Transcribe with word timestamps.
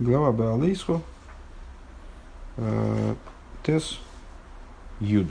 Глава 0.00 0.32
Баалейсхо, 0.32 1.00
э, 2.56 3.14
Тес. 3.62 4.00
Юд. 4.98 5.28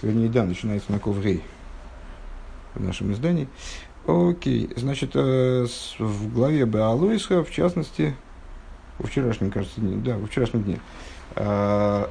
Вернее, 0.00 0.30
да, 0.30 0.44
начинается 0.44 0.90
на 0.90 0.98
Коврей 0.98 1.42
в 2.74 2.82
нашем 2.82 3.12
издании. 3.12 3.48
Окей, 4.06 4.70
значит, 4.76 5.10
э, 5.14 5.66
в 5.98 6.32
главе 6.32 6.64
Баалойсха, 6.64 7.44
в 7.44 7.50
частности, 7.50 8.16
во 8.98 9.06
вчерашнем, 9.06 9.50
кажется, 9.50 9.78
дне, 9.82 9.96
да, 9.96 10.16
во 10.16 10.26
вчерашнем 10.26 10.62
дне, 10.62 10.80
э, 11.36 12.06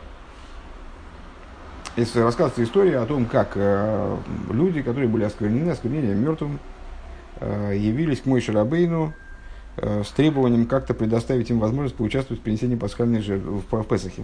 если 1.95 2.20
рассказывается 2.20 2.63
история 2.63 2.99
о 2.99 3.07
том, 3.07 3.25
как 3.25 3.57
люди, 4.52 4.83
которые 4.83 5.09
были 5.09 5.23
осквернены, 5.23 5.71
осквернением 5.71 6.23
мертвым, 6.23 6.59
явились 7.41 8.21
к 8.21 8.27
Мойше 8.27 8.54
Рабейну 8.54 9.13
Э, 9.13 9.20
с 9.77 10.09
требованием 10.09 10.65
как-то 10.65 10.93
предоставить 10.93 11.49
им 11.49 11.59
возможность 11.59 11.95
поучаствовать 11.95 12.41
в 12.41 12.43
принесении 12.43 12.75
пасхальной 12.75 13.21
жертвы 13.21 13.59
в, 13.59 13.71
в 13.71 13.84
Песахе. 13.84 14.23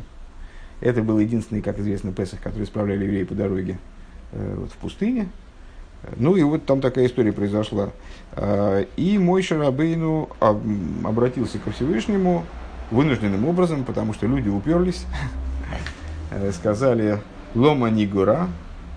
Это 0.81 1.01
был 1.01 1.19
единственный, 1.19 1.61
как 1.61 1.79
известно, 1.79 2.11
Песах, 2.11 2.41
который 2.41 2.65
справляли 2.65 3.05
евреи 3.05 3.23
по 3.23 3.33
дороге 3.33 3.79
э, 4.31 4.55
вот, 4.57 4.71
в 4.71 4.77
пустыне. 4.77 5.29
Ну 6.15 6.35
и 6.35 6.43
вот 6.43 6.65
там 6.65 6.81
такая 6.81 7.07
история 7.07 7.33
произошла. 7.33 7.89
Э, 8.35 8.85
и 8.95 9.17
мой 9.17 9.41
Шарабейну 9.41 10.29
обратился 10.39 11.57
ко 11.59 11.71
Всевышнему 11.71 12.43
вынужденным 12.91 13.45
образом, 13.45 13.83
потому 13.83 14.13
что 14.13 14.27
люди 14.27 14.49
уперлись, 14.49 15.05
э, 16.31 16.51
сказали 16.51 17.19
«Лома 17.55 17.89
Нигура», 17.89 18.47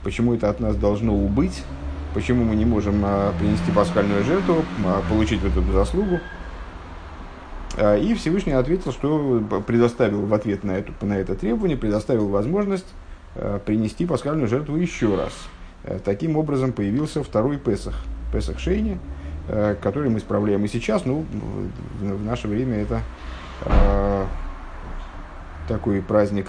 почему 0.05 0.35
это 0.35 0.51
от 0.51 0.61
нас 0.61 0.77
должно 0.77 1.15
убыть, 1.15 1.65
почему 2.15 2.45
мы 2.45 2.55
не 2.57 2.67
можем 2.67 3.03
э, 3.05 3.33
принести 3.39 3.73
пасхальную 3.73 4.23
жертву, 4.25 4.65
получить 5.09 5.41
вот 5.41 5.53
эту 5.57 5.73
заслугу. 5.73 6.21
А, 7.77 7.97
и 7.97 8.15
Всевышний 8.15 8.53
ответил, 8.53 8.93
что 8.93 9.43
предоставил 9.67 10.27
в 10.27 10.35
ответ 10.35 10.65
на, 10.65 10.73
эту, 10.73 10.93
на 11.03 11.15
это 11.19 11.35
требование, 11.35 11.77
предоставил 11.77 12.29
возможность 12.29 12.87
а, 13.37 13.59
принести 13.59 14.07
пасхальную 14.07 14.49
жертву 14.49 14.77
еще 14.77 15.17
раз. 15.17 15.33
А, 15.85 15.99
таким 15.99 16.37
образом 16.37 16.73
появился 16.73 17.23
второй 17.23 17.59
Песах, 17.59 17.95
Песах 18.33 18.59
Шейни, 18.59 18.99
который 19.83 20.11
мы 20.11 20.21
справляем 20.21 20.65
и 20.65 20.69
сейчас. 20.69 21.05
Ну, 21.05 21.25
в 22.01 22.25
наше 22.25 22.47
время 22.47 22.83
это 22.83 23.03
такой 25.67 26.03
праздник, 26.03 26.47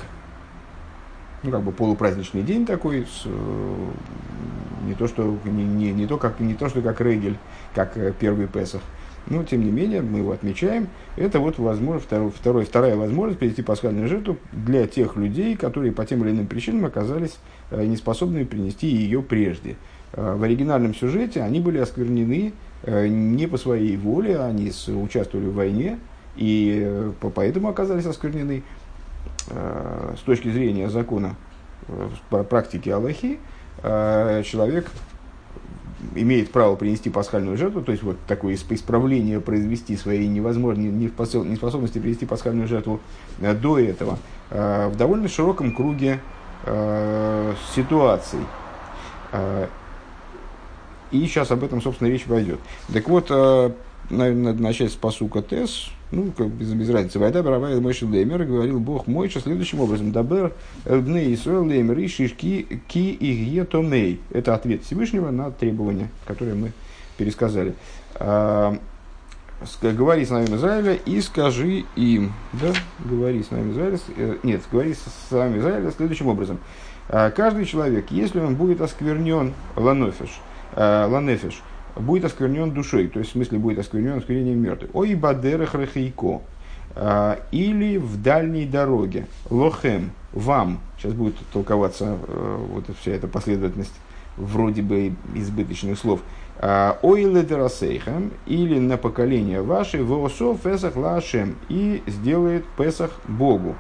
ну, 1.42 1.50
как 1.50 1.62
бы 1.62 1.72
полупраздничный 1.72 2.44
день 2.44 2.66
такой, 2.66 3.06
с, 3.08 3.26
не 4.86 4.94
то, 4.94 5.08
что, 5.08 5.38
не, 5.46 5.64
не, 5.64 5.92
не, 5.92 6.08
то, 6.08 6.18
как, 6.18 6.40
не 6.40 6.54
то, 6.54 6.70
что 6.70 6.82
как 6.82 7.02
Регель, 7.02 7.38
как 7.74 7.98
э, 7.98 8.14
первый 8.18 8.48
Песах, 8.48 8.82
но, 9.28 9.44
тем 9.44 9.64
не 9.64 9.72
менее, 9.72 10.02
мы 10.02 10.20
его 10.20 10.32
отмечаем. 10.32 10.88
Это 11.16 11.40
вот 11.40 11.60
возможно, 11.60 12.00
второй, 12.00 12.32
второй, 12.32 12.66
вторая 12.66 12.96
возможность 12.96 13.40
принести 13.40 13.62
пасхальную 13.62 14.08
жертву 14.08 14.38
для 14.52 14.88
тех 14.88 15.16
людей, 15.16 15.56
которые 15.56 15.92
по 15.92 16.06
тем 16.06 16.24
или 16.24 16.32
иным 16.32 16.48
причинам 16.48 16.86
оказались 16.86 17.38
э, 17.70 17.86
неспособными 17.86 18.44
принести 18.44 18.88
ее 18.88 19.22
прежде. 19.22 19.76
Э, 20.14 20.36
в 20.36 20.44
оригинальном 20.44 20.96
сюжете 20.96 21.42
они 21.42 21.60
были 21.60 21.78
осквернены 21.78 22.54
э, 22.84 23.08
не 23.08 23.48
по 23.48 23.58
своей 23.58 23.96
воле, 23.96 24.40
они 24.40 24.72
участвовали 24.88 25.48
в 25.48 25.54
войне, 25.54 26.00
и 26.36 27.12
поэтому 27.36 27.68
оказались 27.68 28.06
осквернены 28.06 28.64
с 29.48 30.22
точки 30.22 30.50
зрения 30.50 30.90
закона 30.90 31.36
практики 32.30 32.88
Аллахи, 32.88 33.38
человек 33.82 34.90
имеет 36.16 36.52
право 36.52 36.76
принести 36.76 37.10
пасхальную 37.10 37.58
жертву, 37.58 37.82
то 37.82 37.92
есть 37.92 38.04
вот 38.04 38.18
такое 38.28 38.56
исправление 38.56 39.40
произвести 39.40 39.96
своей 39.96 40.28
невозможной 40.28 40.90
неспособности 40.90 42.00
принести 42.00 42.26
пасхальную 42.26 42.68
жертву 42.68 43.00
э, 43.40 43.54
до 43.54 43.80
этого 43.80 44.18
э, 44.50 44.88
в 44.88 44.98
довольно 44.98 45.28
широком 45.28 45.76
круге 45.76 46.20
э, 46.66 47.54
ситуаций. 47.76 48.40
И 51.12 51.26
сейчас 51.26 51.52
об 51.52 51.64
этом, 51.64 51.82
собственно, 51.82 52.10
речь 52.10 52.26
пойдет. 52.26 52.60
Так 52.92 53.08
вот, 53.08 53.30
наверное, 54.12 54.54
начать 54.54 54.92
с 54.92 54.96
посука 54.96 55.42
ט׳, 55.42 55.90
ну, 56.12 56.32
как 56.38 56.50
без, 56.50 56.74
без 56.74 56.90
разницы. 56.90 57.20
וידבר 57.20 57.80
ה׳ 57.80 57.86
אל 57.86 57.93
משה 57.93 58.06
לאמר, 58.06 58.44
говорил 58.44 58.80
Бог 58.80 59.08
Мойша 59.08 59.40
следующим 59.40 59.80
образом. 59.80 60.12
דבר 60.12 60.54
אל 60.86 61.05
בני 61.05 61.34
ישראל 61.34 61.66
לאמר 61.66 62.08
איש 62.08 62.45
איש 62.45 62.82
כי 62.88 63.66
יהיה 63.66 63.93
טמא. 63.93 64.20
Это 64.32 64.54
ответ 64.54 64.84
Всевышнего 64.84 65.32
на 65.32 65.52
требования, 65.52 66.10
которые 66.26 66.56
мы 66.56 66.72
пересказали. 67.18 67.74
А, 68.16 68.78
говори 69.82 70.26
с 70.26 70.30
нами 70.30 70.46
Израиля 70.56 70.94
и 70.94 71.22
скажи 71.22 71.86
им. 71.96 72.34
Да, 72.54 72.74
говори 73.00 73.44
с 73.44 73.52
нами 73.52 73.72
Израиля. 73.72 74.00
Э, 74.18 74.38
нет, 74.44 74.62
говори 74.72 74.94
с 74.94 75.32
нами 75.32 75.60
Израиля 75.60 75.92
следующим 75.92 76.28
образом. 76.28 76.60
А, 77.10 77.30
каждый 77.32 77.66
человек, 77.66 78.12
если 78.12 78.40
он 78.40 78.56
будет 78.56 78.82
осквернен 78.82 79.54
לנפש, 79.76 80.40
а, 80.74 81.08
ланефиш, 81.08 81.62
будет 81.96 82.26
осквернен 82.26 82.72
душой, 82.72 83.08
то 83.08 83.20
есть 83.20 83.32
в 83.32 83.34
смысле 83.34 83.60
будет 83.60 83.80
осквернен 83.80 84.18
осквернением 84.18 84.62
мертвых. 84.62 84.92
Ой, 84.94 85.16
бадерах 85.16 85.74
рахейко. 85.74 86.42
А, 86.96 87.40
или 87.52 87.98
в 87.98 88.22
дальней 88.22 88.66
дороге. 88.66 89.28
Лохем, 89.50 90.12
вам. 90.34 90.80
Сейчас 90.98 91.14
будет 91.14 91.36
толковаться 91.54 92.18
э, 92.28 92.66
вот 92.70 92.86
вся 93.00 93.12
эта 93.12 93.28
последовательность 93.28 93.94
вроде 94.38 94.82
бы 94.82 95.14
избыточных 95.36 95.98
слов. 95.98 96.22
А, 96.58 97.00
Ой, 97.02 97.24
ледерасейхам, 97.24 98.32
или 98.46 98.78
на 98.80 98.98
поколение 98.98 99.62
ваше, 99.62 100.04
воосо 100.04 100.56
фесах 100.56 100.96
лашем, 100.96 101.56
и 101.70 102.04
сделает 102.08 102.66
Песах 102.78 103.12
Богу. 103.28 103.76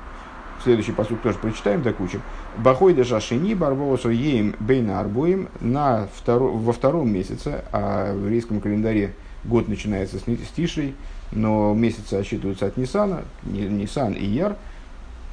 Следующий 0.63 0.91
посуд 0.91 1.21
тоже 1.21 1.37
прочитаем 1.39 1.81
до 1.81 1.93
кучи. 1.93 2.19
Бахой 2.57 2.93
де 2.93 3.03
шашини 3.03 3.55
барбоусу 3.55 4.09
ейм 4.09 4.55
бейна 4.59 4.99
арбоим 4.99 5.49
на 5.59 6.07
второ, 6.15 6.45
во 6.45 6.71
втором 6.71 7.11
месяце, 7.11 7.63
а 7.71 8.13
в 8.13 8.25
еврейском 8.25 8.61
календаре 8.61 9.13
год 9.43 9.67
начинается 9.67 10.19
с, 10.19 10.23
с 10.23 10.51
Тишей, 10.55 10.95
но 11.31 11.73
месяцы 11.73 12.13
отсчитываются 12.15 12.67
от 12.67 12.77
Нисана, 12.77 13.23
Нисан 13.43 14.13
и 14.13 14.25
Яр, 14.25 14.55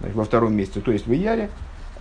значит, 0.00 0.16
во 0.16 0.25
втором 0.25 0.55
месяце, 0.55 0.81
то 0.81 0.93
есть 0.93 1.06
в 1.06 1.12
Яре, 1.12 1.50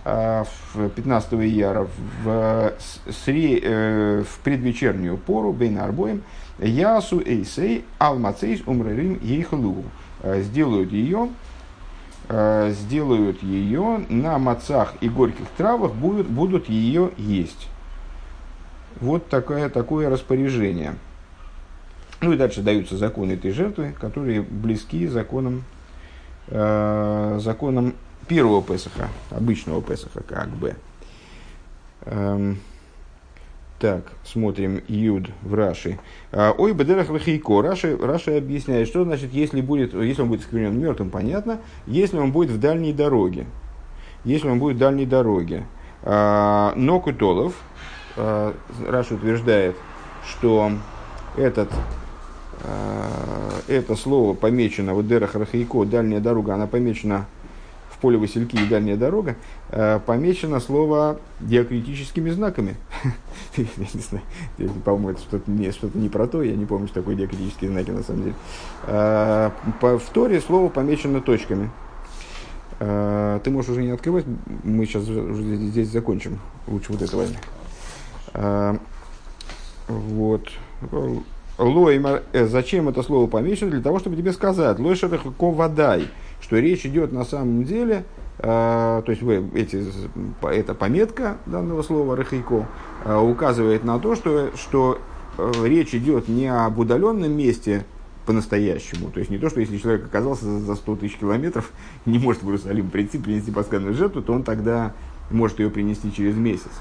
а 0.04 0.44
в 0.72 0.88
15 0.88 1.34
Ияра 1.34 1.86
в, 2.24 2.72
сре, 3.10 3.60
э, 3.62 4.22
в 4.22 4.38
предвечернюю 4.42 5.18
пору 5.18 5.52
бейна 5.52 5.84
арбоим 5.84 6.22
ясу 6.58 7.20
эйсей 7.20 7.84
алмацейс 7.98 8.62
умрерим 8.64 9.18
ейхлу 9.20 9.84
э, 10.22 10.40
сделают 10.42 10.92
ее 10.92 11.28
Э, 12.30 12.70
сделают 12.72 13.42
ее 13.42 14.04
на 14.10 14.38
мацах 14.38 14.94
и 15.00 15.08
горьких 15.08 15.46
травах, 15.56 15.94
будут, 15.94 16.26
будут 16.26 16.68
ее 16.68 17.10
есть. 17.16 17.68
Вот 19.00 19.28
такое, 19.30 19.70
такое 19.70 20.10
распоряжение. 20.10 20.94
Ну 22.20 22.32
и 22.34 22.36
дальше 22.36 22.60
даются 22.60 22.98
законы 22.98 23.32
этой 23.32 23.52
жертвы, 23.52 23.94
которые 23.98 24.42
близки 24.42 25.06
законам, 25.06 25.64
э, 26.48 27.38
законам 27.40 27.94
первого 28.26 28.62
Песаха, 28.62 29.08
обычного 29.30 29.80
Песаха, 29.80 30.22
как 30.22 30.48
бы. 30.50 30.76
Эм, 32.02 32.58
так, 33.78 34.12
смотрим 34.24 34.82
Юд 34.88 35.30
в 35.42 35.54
Раши. 35.54 36.00
А, 36.32 36.52
ой, 36.56 36.72
Бедерах 36.72 37.10
Лахейко. 37.10 37.62
Раши, 37.62 37.96
Раши 37.96 38.36
объясняет, 38.36 38.88
что 38.88 39.04
значит, 39.04 39.32
если, 39.32 39.60
будет, 39.60 39.94
если 39.94 40.22
он 40.22 40.28
будет 40.28 40.42
сквернен 40.42 40.78
мертвым, 40.80 41.10
понятно. 41.10 41.60
Если 41.86 42.18
он 42.18 42.32
будет 42.32 42.50
в 42.50 42.58
дальней 42.58 42.92
дороге. 42.92 43.46
Если 44.24 44.48
он 44.48 44.58
будет 44.58 44.76
в 44.76 44.80
дальней 44.80 45.06
дороге. 45.06 45.64
А, 46.02 46.72
но 46.74 46.98
Кутолов, 46.98 47.54
а, 48.16 48.52
Раши 48.84 49.14
утверждает, 49.14 49.76
что 50.26 50.72
этот, 51.36 51.70
это 53.68 53.94
слово 53.94 54.34
помечено, 54.34 54.92
вот 54.92 55.06
Дерах 55.06 55.36
Рахейко, 55.36 55.84
дальняя 55.84 56.20
дорога, 56.20 56.54
она 56.54 56.66
помечена 56.66 57.26
в 57.98 58.00
поле 58.00 58.16
Васильки 58.16 58.54
и 58.54 58.66
дальняя 58.66 58.96
дорога, 58.96 59.34
э, 59.70 59.98
помечено 60.06 60.60
слово 60.60 61.18
диакритическими 61.40 62.30
знаками. 62.30 62.76
я 63.56 63.64
не 63.92 64.00
знаю, 64.00 64.24
по-моему, 64.84 65.10
это 65.10 65.20
что-то 65.20 65.50
не, 65.50 65.72
что 65.72 65.90
не 65.94 66.08
про 66.08 66.28
то, 66.28 66.42
я 66.42 66.54
не 66.54 66.64
помню, 66.64 66.86
что 66.86 67.00
такое 67.00 67.16
диакритические 67.16 67.70
знаки 67.70 67.90
на 67.90 68.02
самом 68.04 68.22
деле. 68.22 68.34
Э, 68.86 69.50
в 69.80 70.02
Торе 70.12 70.40
слово 70.40 70.68
помечено 70.68 71.20
точками. 71.20 71.70
Э, 72.78 73.40
ты 73.42 73.50
можешь 73.50 73.70
уже 73.72 73.82
не 73.82 73.90
открывать, 73.90 74.24
мы 74.62 74.86
сейчас 74.86 75.02
здесь 75.02 75.88
закончим. 75.88 76.38
Лучше 76.68 76.92
вот 76.92 77.02
это 77.02 77.16
возьми. 77.16 77.36
Вот. 79.88 80.48
Лоймар, 81.58 82.22
зачем 82.32 82.88
это 82.88 83.02
слово 83.02 83.26
помечено? 83.26 83.70
Для 83.70 83.80
того, 83.80 83.98
чтобы 83.98 84.16
тебе 84.16 84.32
сказать, 84.32 84.78
лойшерах 84.78 85.22
водай 85.38 86.08
что 86.48 86.58
речь 86.58 86.86
идет 86.86 87.12
на 87.12 87.26
самом 87.26 87.64
деле, 87.64 88.06
э, 88.38 88.42
то 88.42 89.04
есть 89.06 89.20
вы, 89.20 89.44
эти, 89.54 89.84
эта 90.42 90.74
пометка 90.74 91.36
данного 91.44 91.82
слова 91.82 92.16
рахейко 92.16 92.66
э, 93.04 93.16
указывает 93.18 93.84
на 93.84 93.98
то, 93.98 94.14
что, 94.14 94.50
что 94.56 94.98
э, 95.36 95.52
речь 95.64 95.94
идет 95.94 96.26
не 96.26 96.46
об 96.46 96.78
удаленном 96.78 97.30
месте 97.30 97.84
по-настоящему. 98.24 99.10
То 99.10 99.20
есть 99.20 99.30
не 99.30 99.36
то, 99.36 99.50
что 99.50 99.60
если 99.60 99.76
человек 99.76 100.06
оказался 100.06 100.46
за 100.46 100.74
100 100.74 100.96
тысяч 100.96 101.16
километров, 101.18 101.70
не 102.06 102.18
может 102.18 102.42
в 102.42 102.46
Иерусалим 102.46 102.88
прийти, 102.88 103.18
принести 103.18 103.50
пасхальную 103.50 103.92
жертву, 103.92 104.22
то 104.22 104.32
он 104.32 104.42
тогда 104.42 104.94
может 105.30 105.58
ее 105.58 105.68
принести 105.68 106.10
через 106.10 106.34
месяц. 106.34 106.72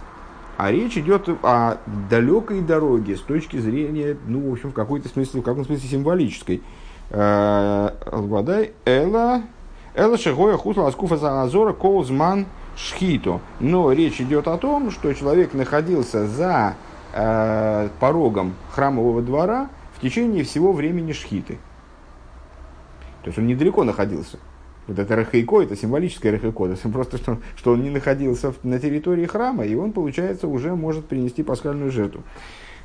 А 0.55 0.71
речь 0.71 0.97
идет 0.97 1.27
о 1.43 1.79
далекой 2.09 2.61
дороге 2.61 3.17
с 3.17 3.19
точки 3.19 3.57
зрения, 3.57 4.15
ну, 4.27 4.49
в 4.49 4.53
общем, 4.53 4.71
в 4.71 4.73
какой-то 4.73 5.09
смысле, 5.09 5.41
в 5.41 5.43
каком 5.43 5.65
смысле 5.65 5.89
символической. 5.89 6.63
Э, 7.09 7.91
Водай 8.11 8.71
Эла, 8.85 9.43
Эла 9.97 10.15
Шегоя 10.15 10.57
Хусла 10.57 10.87
Аскуфа 10.87 11.17
Заазора 11.17 11.73
Коузман 11.73 12.45
Шхито. 12.75 13.41
Но 13.59 13.91
речь 13.91 14.21
идет 14.21 14.47
о 14.47 14.57
том, 14.57 14.91
что 14.91 15.11
человек 15.13 15.55
находился 15.55 16.27
за 16.27 16.75
э, 17.13 17.89
порогом 17.99 18.53
храмового 18.69 19.23
двора 19.23 19.69
в 19.95 20.01
течение 20.01 20.43
всего 20.43 20.71
времени 20.71 21.13
Шхиты. 21.13 21.57
То 23.23 23.29
есть 23.29 23.39
он 23.39 23.47
недалеко 23.47 23.83
находился. 23.83 24.37
Вот 24.85 24.99
это 24.99 25.15
рахайко, 25.15 25.63
это 25.63 25.75
символическое 25.75 26.31
рахайко, 26.31 26.67
это 26.67 26.89
просто 26.89 27.17
что, 27.17 27.39
что 27.55 27.71
он 27.71 27.81
не 27.81 27.89
находился 27.89 28.53
на 28.61 28.79
территории 28.79 29.25
храма, 29.25 29.65
и 29.65 29.73
он, 29.73 29.93
получается, 29.93 30.47
уже 30.47 30.75
может 30.75 31.07
принести 31.07 31.41
пасхальную 31.41 31.89
жертву. 31.89 32.21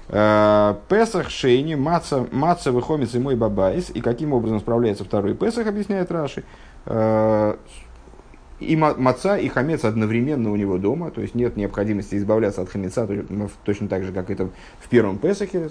Э, 0.08 0.74
Песах 0.88 1.30
Шейни, 1.30 1.74
Маца, 1.74 2.26
Маца 2.32 2.72
Выхомец 2.72 3.14
и 3.14 3.18
мой 3.18 3.36
Бабайс. 3.36 3.90
И 3.90 4.00
каким 4.00 4.32
образом 4.32 4.60
справляется 4.60 5.04
второй 5.04 5.34
Песах, 5.34 5.66
объясняет 5.66 6.10
Раши. 6.10 6.44
Э, 6.86 7.56
и 8.60 8.76
маца, 8.76 9.36
и 9.38 9.48
хамец 9.48 9.84
одновременно 9.84 10.52
у 10.52 10.56
него 10.56 10.78
дома, 10.78 11.10
то 11.10 11.20
есть 11.20 11.34
нет 11.34 11.56
необходимости 11.56 12.14
избавляться 12.14 12.62
от 12.62 12.68
хамеца, 12.68 13.08
точно 13.64 13.88
так 13.88 14.04
же, 14.04 14.12
как 14.12 14.30
это 14.30 14.50
в 14.78 14.88
первом 14.88 15.18
Песахе. 15.18 15.70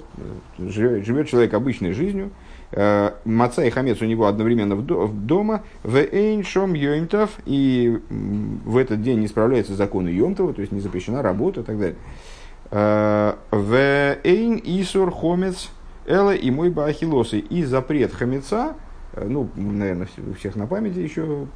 Живет, 0.60 1.06
живет 1.06 1.30
человек 1.30 1.54
обычной 1.54 1.94
жизнью, 1.94 2.31
Э, 2.74 3.12
маца 3.25 3.66
и 3.66 3.69
хамец 3.69 4.02
у 4.02 4.06
него 4.06 4.28
одновременно 4.28 4.75
в 4.75 5.25
дома, 5.25 5.63
в 5.84 5.98
эйн 5.98 6.44
шом 6.44 6.74
йомтов, 6.74 7.31
и 7.46 8.00
в 8.10 8.78
этот 8.78 9.02
день 9.02 9.19
не 9.19 9.28
справляется 9.28 9.75
законы 9.75 10.10
йомтова, 10.10 10.54
то 10.54 10.62
есть 10.62 10.72
не 10.72 10.80
запрещена 10.80 11.22
работа 11.22 11.62
и 11.62 11.63
так 11.63 11.78
далее. 11.78 11.98
Э, 12.72 13.34
в 13.52 13.75
эйн 14.24 14.62
исур 14.63 15.12
хомец 15.12 15.69
эла 16.06 16.34
и 16.34 16.50
мой 16.50 16.69
бахилосы. 16.69 17.40
И 17.40 17.63
запрет 17.63 18.13
хамеца, 18.13 18.75
э, 18.75 18.91
ну, 19.16 19.50
наверное, 19.56 20.08
у 20.30 20.34
всех 20.34 20.56
на 20.56 20.68
памяти 20.68 21.00
еще 21.00 21.48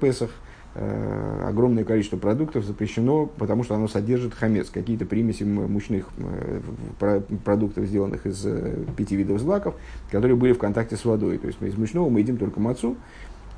Песах– 0.00 0.30
Э, 0.72 1.46
огромное 1.48 1.82
количество 1.82 2.16
продуктов 2.16 2.64
запрещено, 2.64 3.26
потому 3.26 3.64
что 3.64 3.74
оно 3.74 3.88
содержит 3.88 4.34
хамец, 4.34 4.70
какие-то 4.70 5.04
примеси 5.04 5.42
мучных 5.42 6.06
э, 6.18 7.20
продуктов, 7.44 7.86
сделанных 7.86 8.24
из 8.24 8.46
э, 8.46 8.84
пяти 8.96 9.16
видов 9.16 9.40
злаков, 9.40 9.74
которые 10.12 10.36
были 10.36 10.52
в 10.52 10.58
контакте 10.58 10.96
с 10.96 11.04
водой. 11.04 11.38
То 11.38 11.48
есть 11.48 11.60
из 11.60 11.76
мучного 11.76 12.08
мы 12.08 12.20
едим 12.20 12.36
только 12.36 12.60
мацу, 12.60 12.96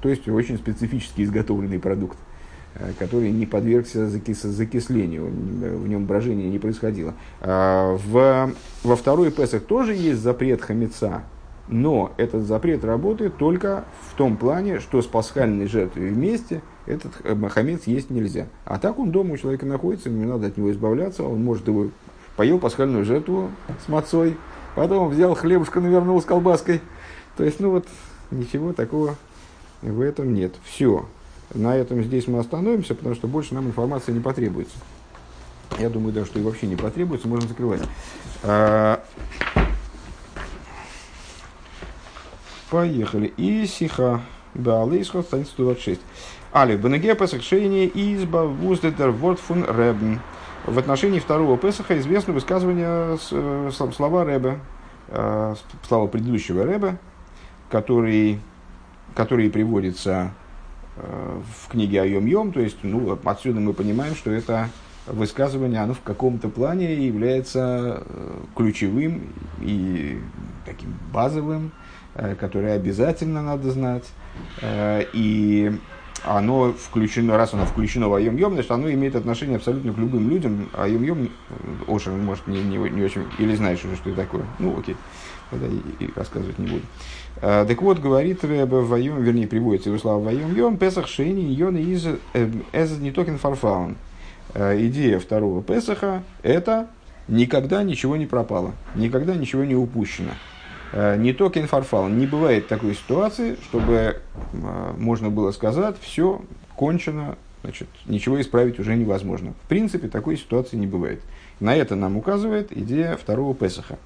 то 0.00 0.08
есть 0.08 0.26
очень 0.26 0.56
специфически 0.56 1.20
изготовленный 1.20 1.78
продукт, 1.78 2.16
который 2.99 3.31
не 3.31 3.44
подвергся 3.44 4.08
закис, 4.08 4.40
закислению, 4.40 5.26
в 5.26 5.87
нем 5.87 6.06
брожение 6.06 6.49
не 6.49 6.58
происходило. 6.58 7.14
А 7.43 7.94
в, 8.06 8.54
во 8.82 8.96
второй 8.96 9.31
Песах 9.31 9.64
тоже 9.64 9.94
есть 9.94 10.20
запрет 10.20 10.62
хамеца, 10.62 11.25
но 11.72 12.12
этот 12.16 12.44
запрет 12.44 12.84
работает 12.84 13.36
только 13.36 13.84
в 14.10 14.16
том 14.16 14.36
плане, 14.36 14.78
что 14.78 15.02
с 15.02 15.06
пасхальной 15.06 15.66
жертвой 15.66 16.10
вместе– 16.10 16.62
этот 16.86 17.12
хамец 17.52 17.84
есть 17.86 18.10
нельзя. 18.10 18.48
А 18.64 18.78
так 18.78 18.98
он 18.98 19.10
дома 19.10 19.34
у 19.34 19.36
человека 19.36 19.66
находится, 19.66 20.10
не 20.10 20.24
надо 20.24 20.48
от 20.48 20.56
него 20.56 20.70
избавляться, 20.72 21.22
он 21.22 21.42
может 21.44 21.69
его 21.69 21.88
поел 22.36 22.58
пасхальную 22.58 23.04
жертву 23.04 23.50
с 23.84 23.88
мацой, 23.88 24.36
потом 24.74 25.08
взял 25.08 25.34
хлебушка, 25.34 25.80
навернул 25.80 26.20
с 26.20 26.24
колбаской. 26.24 26.80
То 27.36 27.44
есть, 27.44 27.60
ну 27.60 27.70
вот, 27.70 27.86
ничего 28.30 28.72
такого 28.72 29.16
в 29.80 30.00
этом 30.00 30.34
нет. 30.34 30.54
Все. 30.64 31.06
На 31.54 31.76
этом 31.76 32.02
здесь 32.02 32.26
мы 32.26 32.38
остановимся, 32.38 32.94
потому 32.94 33.14
что 33.14 33.28
больше 33.28 33.54
нам 33.54 33.66
информации 33.66 34.12
не 34.12 34.20
потребуется. 34.20 34.76
Я 35.78 35.88
думаю, 35.88 36.12
да, 36.12 36.25
что 36.25 36.38
и 36.38 36.42
вообще 36.42 36.66
не 36.66 36.76
потребуется, 36.76 37.28
можно 37.28 37.48
закрывать. 37.48 37.82
А, 38.42 39.02
поехали. 42.72 43.26
И 43.36 43.66
сиха. 43.66 44.22
Да, 44.54 44.84
исход, 44.92 45.26
страница 45.26 45.50
126. 45.52 46.00
Али, 46.52 46.76
Бенеге 46.76 47.14
Песах 47.14 47.42
Шейни 47.42 47.90
изба 47.94 48.44
вуздетер 48.44 49.10
ворд 49.10 49.38
фун 49.38 49.64
Ребен. 49.64 50.20
В 50.66 50.78
отношении 50.78 51.19
второго 51.19 51.58
Песаха 51.58 51.98
известно 51.98 52.32
высказывание 52.32 53.19
э, 53.30 53.70
слова 53.72 54.24
Ребе, 54.24 54.58
э, 55.08 55.54
слова 55.86 56.06
предыдущего 56.06 56.64
Ребе, 56.64 56.98
который, 57.70 58.40
который 59.14 59.50
приводится 59.50 60.32
э, 60.96 61.40
в 61.64 61.70
книге 61.70 62.02
Айом 62.02 62.26
Йом, 62.26 62.52
то 62.52 62.60
есть 62.60 62.78
ну, 62.82 63.18
отсюда 63.25 63.60
мы 63.60 63.75
понимаем, 63.75 64.14
что 64.14 64.30
это 64.30 64.68
высказывание, 65.06 65.80
оно 65.80 65.94
в 65.94 66.02
каком-то 66.02 66.48
плане 66.48 66.94
является 66.94 68.04
ключевым 68.54 69.32
и 69.60 70.20
таким 70.64 70.94
базовым, 71.12 71.72
которое 72.14 72.75
обязательно 72.75 73.43
надо 73.43 73.70
знать. 73.70 74.05
И 75.12 75.73
оно 76.25 76.73
включено, 76.73 77.37
раз 77.37 77.53
оно 77.53 77.67
включено 77.67 78.09
в 78.09 78.14
Айом 78.14 78.37
Йом, 78.37 78.55
значит, 78.55 78.70
оно 78.70 78.91
имеет 78.91 79.17
отношение 79.17 79.56
абсолютно 79.56 79.93
к 79.93 79.99
любым 79.99 80.31
людям. 80.31 80.69
Айом 80.73 81.03
Йом, 81.03 81.31
Оша, 81.88 82.11
может, 82.11 82.47
не, 82.47 82.62
не, 82.62 82.76
не 82.76 83.03
очень, 83.03 83.25
или 83.38 83.56
знаешь 83.56 83.85
уже, 83.85 83.97
что 83.97 84.11
это 84.11 84.23
такое. 84.23 84.44
Ну, 84.61 84.79
окей, 84.79 84.94
тогда 85.50 85.67
и, 85.67 86.05
и 86.05 86.11
рассказывать 86.14 86.59
не 86.59 86.67
буду. 86.67 86.82
Так 87.41 87.82
вот, 87.82 87.99
говорит 87.99 88.44
Рэбе 88.44 88.64
в 88.64 88.94
Айом, 88.94 89.20
вернее, 89.20 89.49
приводится 89.49 89.88
его 89.88 89.99
слова 89.99 90.23
в 90.23 90.29
Айом 90.29 90.55
Йом, 90.55 90.76
Песах 90.76 91.09
Шейни, 91.09 91.41
ענינו 91.40 91.76
איז 91.76 92.06
ניטאָ 93.00 93.10
קיין 93.10 93.38
פאַרפאַלן. 93.38 93.96
Идея 94.55 95.19
второго 95.19 95.62
Песаха– 95.62 96.23
это 96.43 96.88
никогда 97.26 97.82
ничего 97.82 98.17
не 98.17 98.26
пропало, 98.26 98.73
никогда 98.94 99.35
ничего 99.35 99.64
не 99.64 99.75
упущено. 99.75 100.31
Э, 100.92 101.16
ניטאָ 101.16 101.32
קיין 101.32 101.60
פאַרפאַלן. 101.60 102.08
Не 102.08 102.26
бывает 102.26 102.68
такой 102.68 102.94
ситуации, 102.94 103.56
чтобы 103.64 104.16
э, 104.52 104.94
можно 104.98 105.30
было 105.30 105.50
сказать, 105.50 105.96
все, 106.00 106.42
кончено, 106.76 107.36
значит, 107.62 107.88
ничего 108.06 108.40
исправить 108.40 108.78
уже 108.78 108.94
невозможно. 108.94 109.54
В 109.64 109.68
принципе, 109.68 110.08
такой 110.08 110.36
ситуации 110.36 110.76
не 110.76 110.86
бывает. 110.86 111.22
На 111.60 111.74
это 111.74 111.96
нам 111.96 112.16
указывает 112.16 112.76
идея 112.76 113.16
второго 113.16 113.54
Песаха. 113.54 113.98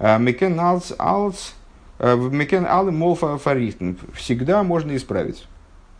Э, 0.00 0.18
Мекен 0.18 0.58
алц 0.58 0.92
алц, 0.98 1.52
мекен 2.00 2.66
алы 2.66 2.90
молфа 2.90 3.38
фарихтен. 3.38 3.96
Всегда 4.14 4.64
можно 4.64 4.96
исправить. 4.96 5.46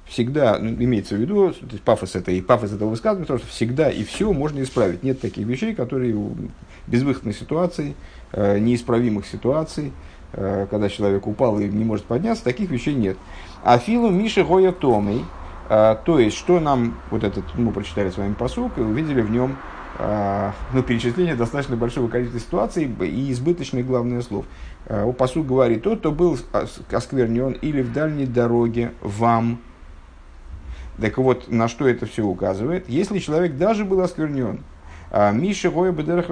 Всегда, 0.06 0.58
ну, 0.58 0.70
имеется 0.70 1.14
в 1.14 1.18
виду, 1.18 1.52
то 1.52 1.78
пафос, 1.84 2.16
это, 2.16 2.32
и 2.32 2.40
пафос 2.40 2.72
этого 2.72 2.90
высказывания, 2.90 3.24
потому 3.24 3.38
что 3.38 3.48
всегда 3.48 3.88
и 3.88 4.02
все 4.02 4.32
можно 4.32 4.60
исправить. 4.62 5.04
Нет 5.04 5.20
таких 5.20 5.46
вещей, 5.46 5.74
которые 5.74 6.14
безвыходных 6.88 7.36
ситуаций, 7.36 7.94
неисправимых 8.32 9.24
ситуаций, 9.24 9.92
когда 10.70 10.88
человек 10.88 11.26
упал 11.26 11.58
и 11.60 11.68
не 11.68 11.84
может 11.84 12.04
подняться, 12.06 12.44
таких 12.44 12.70
вещей 12.70 12.94
нет. 12.94 13.16
А 13.62 13.78
филу 13.78 14.10
Миши 14.10 14.44
Гоя 14.44 14.72
Томей, 14.72 15.24
э, 15.70 15.96
то 16.04 16.18
есть, 16.18 16.36
что 16.36 16.60
нам, 16.60 16.96
вот 17.10 17.24
этот, 17.24 17.44
мы 17.54 17.72
прочитали 17.72 18.10
с 18.10 18.18
вами 18.18 18.34
посук 18.34 18.76
и 18.76 18.82
увидели 18.82 19.22
в 19.22 19.30
нем 19.30 19.56
э, 19.98 20.50
ну, 20.74 20.82
перечисление 20.82 21.34
достаточно 21.34 21.76
большого 21.76 22.08
количества 22.08 22.40
ситуаций 22.40 22.84
и 22.84 23.32
избыточных 23.32 23.86
главных 23.86 24.22
слов. 24.22 24.44
У 24.88 25.14
посук 25.14 25.46
говорит, 25.46 25.82
тот, 25.82 26.00
кто 26.00 26.12
был 26.12 26.38
осквернен 26.92 27.52
или 27.52 27.80
в 27.80 27.90
дальней 27.90 28.26
дороге 28.26 28.92
вам, 29.00 29.60
так 31.00 31.16
вот, 31.16 31.50
на 31.50 31.68
что 31.68 31.88
это 31.88 32.04
все 32.04 32.22
указывает? 32.22 32.86
Если 32.86 33.18
человек 33.18 33.56
даже 33.56 33.86
был 33.86 34.02
осквернен, 34.02 34.60
Миша 35.32 35.70
Гоя 35.70 35.92
Бедерах 35.92 36.26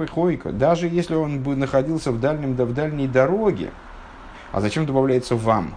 даже 0.51 0.87
если 0.87 1.15
он 1.15 1.39
бы 1.39 1.55
находился 1.55 2.11
в, 2.11 2.19
дальнем, 2.19 2.53
в 2.53 2.73
дальней 2.75 3.07
дороге, 3.07 3.71
а 4.53 4.61
зачем 4.61 4.85
добавляется 4.85 5.35
вам? 5.35 5.71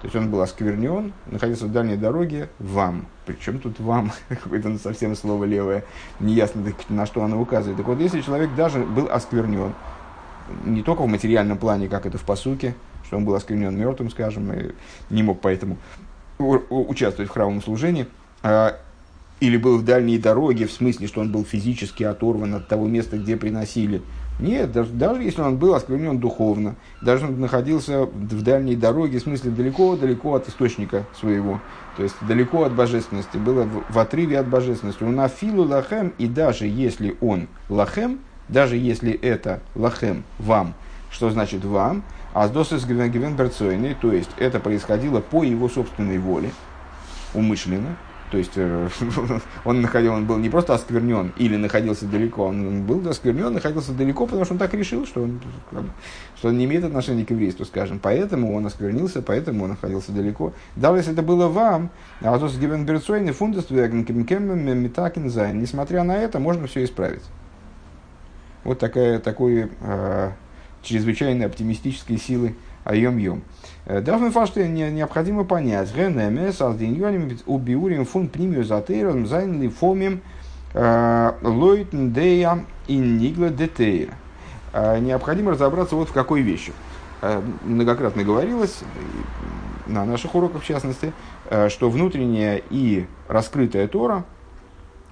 То 0.00 0.06
есть 0.06 0.16
он 0.16 0.30
был 0.30 0.40
осквернен, 0.40 1.12
находился 1.26 1.66
в 1.66 1.72
дальней 1.72 1.96
дороге 1.96 2.48
вам. 2.58 3.06
Причем 3.26 3.58
тут 3.58 3.78
вам? 3.80 4.12
Какое-то 4.28 4.78
совсем 4.78 5.14
слово 5.14 5.44
левое. 5.44 5.84
Неясно, 6.18 6.64
на 6.88 7.04
что 7.04 7.22
оно 7.22 7.40
указывает. 7.40 7.76
Так 7.76 7.86
вот, 7.86 8.00
если 8.00 8.22
человек 8.22 8.54
даже 8.56 8.80
был 8.80 9.08
осквернен, 9.10 9.74
не 10.64 10.82
только 10.82 11.02
в 11.02 11.06
материальном 11.06 11.58
плане, 11.58 11.88
как 11.88 12.06
это 12.06 12.16
в 12.16 12.22
посуке, 12.22 12.74
что 13.04 13.18
он 13.18 13.24
был 13.24 13.34
осквернен 13.34 13.76
мертвым, 13.76 14.10
скажем, 14.10 14.52
и 14.52 14.72
не 15.10 15.22
мог 15.22 15.40
поэтому 15.40 15.76
участвовать 16.38 17.30
в 17.30 17.34
храмовом 17.34 17.60
служении, 17.60 18.06
а, 18.42 18.78
или 19.40 19.56
был 19.58 19.76
в 19.76 19.84
дальней 19.84 20.18
дороге, 20.18 20.66
в 20.66 20.72
смысле, 20.72 21.08
что 21.08 21.20
он 21.20 21.30
был 21.30 21.44
физически 21.44 22.04
оторван 22.04 22.54
от 22.54 22.68
того 22.68 22.86
места, 22.86 23.18
где 23.18 23.36
приносили 23.36 24.00
нет, 24.38 24.70
даже, 24.70 24.90
даже 24.90 25.22
если 25.22 25.40
он 25.40 25.56
был 25.56 25.74
осквернен 25.74 26.18
духовно, 26.18 26.76
даже 27.02 27.26
он 27.26 27.40
находился 27.40 28.04
в 28.04 28.42
дальней 28.42 28.76
дороге, 28.76 29.18
в 29.18 29.22
смысле 29.22 29.50
далеко-далеко 29.50 30.34
от 30.34 30.48
источника 30.48 31.04
своего, 31.18 31.60
то 31.96 32.04
есть 32.04 32.14
далеко 32.20 32.62
от 32.62 32.72
божественности, 32.72 33.36
было 33.36 33.64
в, 33.64 33.92
в 33.92 33.98
отрыве 33.98 34.38
от 34.38 34.48
божественности. 34.48 35.02
Он 35.02 35.18
афилу 35.18 35.64
лахем, 35.64 36.12
и 36.18 36.28
даже 36.28 36.66
если 36.66 37.16
он 37.20 37.48
лахем, 37.68 38.20
даже 38.48 38.76
если 38.76 39.12
это 39.12 39.60
лахем 39.74 40.22
вам, 40.38 40.74
Что 41.10 41.30
значит 41.30 41.64
вам? 41.64 42.04
Аздосис 42.34 42.84
гвенберцойный, 42.84 43.96
то 44.00 44.12
есть 44.12 44.30
это 44.36 44.60
происходило 44.60 45.20
по 45.20 45.42
его 45.42 45.68
собственной 45.68 46.18
воле, 46.18 46.50
умышленно, 47.34 47.96
то 48.30 48.38
есть 48.38 48.52
э, 48.56 48.88
он, 49.64 49.80
находил, 49.80 50.12
он 50.12 50.26
был 50.26 50.38
не 50.38 50.50
просто 50.50 50.74
осквернен 50.74 51.32
или 51.36 51.56
находился 51.56 52.06
далеко, 52.06 52.46
он 52.46 52.82
был 52.84 53.06
осквернен, 53.08 53.52
находился 53.52 53.92
далеко, 53.92 54.26
потому 54.26 54.44
что 54.44 54.54
он 54.54 54.58
так 54.58 54.74
решил, 54.74 55.06
что 55.06 55.22
он, 55.22 55.40
что 56.36 56.48
он 56.48 56.58
не 56.58 56.66
имеет 56.66 56.84
отношения 56.84 57.24
к 57.24 57.30
еврейству, 57.30 57.64
скажем. 57.64 57.98
Поэтому 58.00 58.54
он 58.54 58.66
осквернился, 58.66 59.22
поэтому 59.22 59.64
он 59.64 59.70
находился 59.70 60.12
далеко. 60.12 60.52
Даже 60.76 60.98
если 60.98 61.12
это 61.12 61.22
было 61.22 61.48
вам, 61.48 61.90
а 62.20 62.38
то 62.38 62.48
с 62.48 62.58
Гевенберцойный 62.58 63.32
фундест 63.32 63.70
несмотря 65.52 66.02
на 66.04 66.16
это, 66.16 66.38
можно 66.38 66.66
все 66.66 66.84
исправить. 66.84 67.22
Вот 68.64 68.78
такая, 68.78 69.18
такой 69.18 69.70
э, 69.80 70.30
чрезвычайно 70.82 71.46
оптимистической 71.46 72.18
силы 72.18 72.54
айом-йом. 72.84 73.42
Давно 73.88 74.30
фашты 74.30 74.68
необходимо 74.68 75.44
понять, 75.44 75.94
генемес 75.94 76.60
алдиньоним 76.60 77.38
убиурим 77.46 78.04
фун 78.04 78.28
примию 78.28 78.62
затейром 78.62 79.26
зайнли 79.26 79.68
фомим 79.68 80.20
э, 80.74 81.32
дея 81.92 82.66
иннигла 82.86 83.48
детейра. 83.48 84.12
Э, 84.74 84.98
необходимо 84.98 85.52
разобраться 85.52 85.96
вот 85.96 86.10
в 86.10 86.12
какой 86.12 86.42
вещи. 86.42 86.74
Э, 87.22 87.40
многократно 87.64 88.24
говорилось, 88.24 88.80
на 89.86 90.04
наших 90.04 90.34
уроках 90.34 90.60
в 90.60 90.66
частности, 90.66 91.14
что 91.70 91.88
внутренняя 91.88 92.60
и 92.68 93.06
раскрытая 93.26 93.88
Тора 93.88 94.26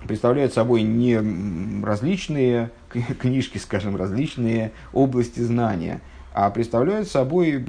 представляют 0.07 0.53
собой 0.53 0.83
не 0.83 1.83
различные 1.83 2.71
книжки, 2.91 3.57
скажем, 3.57 3.97
различные 3.97 4.73
области 4.93 5.41
знания– 5.41 6.03
а 6.37 6.51
представляют 6.51 7.09
собой 7.09 7.65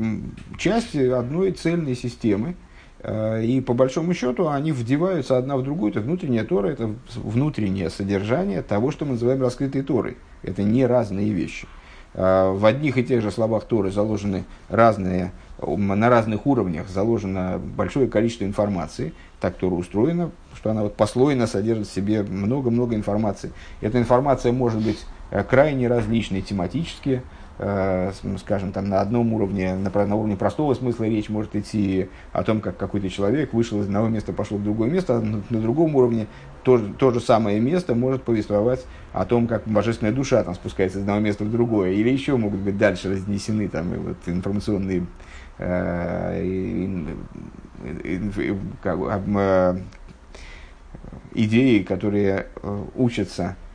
часть 0.57 0.93
одной 0.93 1.51
цельной 1.51 1.95
системы. 1.95 2.57
Э, 2.99 3.41
и 3.41 3.61
по 3.61 3.73
большому 3.73 4.13
счету 4.13 4.49
они 4.49 4.73
вдеваются 4.73 5.37
одна 5.37 5.55
в 5.55 5.63
другую. 5.63 5.91
Это 5.91 6.01
внутренняя 6.01 6.43
Тора, 6.43 6.67
это 6.67 6.93
внутреннее 7.15 7.89
содержание 7.89 8.61
того, 8.61 8.91
что 8.91 9.05
мы 9.05 9.11
называем 9.11 9.41
раскрытой 9.41 9.83
Торой. 9.83 10.17
Это 10.43 10.63
не 10.63 10.85
разные 10.85 11.29
вещи. 11.29 11.65
Э, 12.13 12.51
в 12.51 12.65
одних 12.65 12.97
и 12.97 13.05
тех 13.05 13.21
же 13.21 13.31
словах 13.31 13.63
Торы 13.63 13.89
заложены 13.89 14.43
разные, 14.67 15.31
на 15.65 16.09
разных 16.09 16.45
уровнях 16.45 16.89
заложено 16.89 17.59
большое 17.59 18.09
количество 18.09 18.43
информации. 18.43 19.13
Так 19.39 19.55
Тора 19.55 19.75
устроена, 19.75 20.31
что 20.57 20.71
она 20.71 20.83
вот 20.83 20.97
послойно 20.97 21.47
содержит 21.47 21.87
в 21.87 21.93
себе 21.93 22.21
много-много 22.21 22.95
информации. 22.95 23.53
Эта 23.79 23.97
информация 23.97 24.51
может 24.51 24.81
быть 24.81 25.05
э, 25.31 25.41
крайне 25.45 25.87
различной 25.87 26.41
тематически, 26.41 27.21
скажем, 27.57 28.71
там 28.71 28.87
на 28.87 29.01
одном 29.01 29.33
уровне, 29.33 29.73
на, 29.73 30.05
на 30.05 30.15
уровне 30.15 30.35
простого 30.35 30.75
смысла 30.75 31.05
речь 31.05 31.27
может 31.27 31.55
идти 31.55 32.09
о 32.31 32.43
том, 32.43 32.61
как 32.61 32.77
какой-то 32.77 33.09
человек 33.09 33.51
вышел 33.53 33.81
из 33.81 33.85
одного 33.85 34.09
места, 34.09 34.31
пошел 34.31 34.57
в 34.57 34.63
другое 34.63 34.91
место, 34.91 35.17
а 35.17 35.21
на, 35.21 35.41
на 35.49 35.61
другом 35.61 35.95
уровне 35.95 36.27
то, 36.63 36.77
то 36.77 37.11
же 37.11 37.19
самое 37.19 37.59
место 37.59 37.95
может 37.95 38.21
повествовать 38.21 38.85
о 39.11 39.25
том, 39.25 39.47
как 39.47 39.63
божественная 39.65 40.13
душа 40.13 40.43
там 40.43 40.53
спускается 40.53 40.99
из 40.99 41.01
одного 41.01 41.19
места 41.19 41.45
в 41.45 41.51
другое, 41.51 41.93
или 41.93 42.09
еще 42.09 42.37
могут 42.37 42.59
быть 42.59 42.77
дальше 42.77 43.11
разнесены 43.11 43.67
там 43.69 43.91
вот, 43.91 44.17
информационные 44.27 45.07
э, 45.57 47.05
как, 48.83 48.99
э, 48.99 49.79
идеи, 51.33 51.79
которые 51.79 52.45
э, 52.61 52.85
учатся 52.95 53.55
Э, 53.57 53.66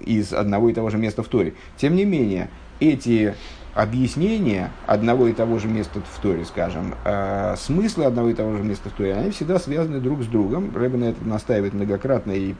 из 0.00 0.32
одного 0.32 0.70
и 0.70 0.74
того 0.74 0.90
же 0.90 0.98
места 0.98 1.22
в 1.22 1.28
Торе. 1.28 1.54
Тем 1.76 1.94
не 1.94 2.04
менее, 2.04 2.50
эти 2.80 3.34
объяснения 3.78 4.72
одного 4.86 5.28
и 5.28 5.32
того 5.32 5.60
же 5.60 5.68
места 5.68 6.00
в 6.00 6.20
Торе, 6.20 6.44
скажем, 6.44 6.96
э, 7.04 7.54
смыслы 7.56 8.06
одного 8.06 8.30
и 8.30 8.34
того 8.34 8.56
же 8.56 8.64
места 8.64 8.88
в 8.88 8.92
Торе, 8.92 9.14
они 9.14 9.30
всегда 9.30 9.60
связаны 9.60 10.00
друг 10.00 10.24
с 10.24 10.26
другом. 10.26 10.76
Рэбе 10.76 10.98
на 10.98 11.14
настаивает 11.24 11.74
многократно, 11.74 12.32
и 12.32 12.54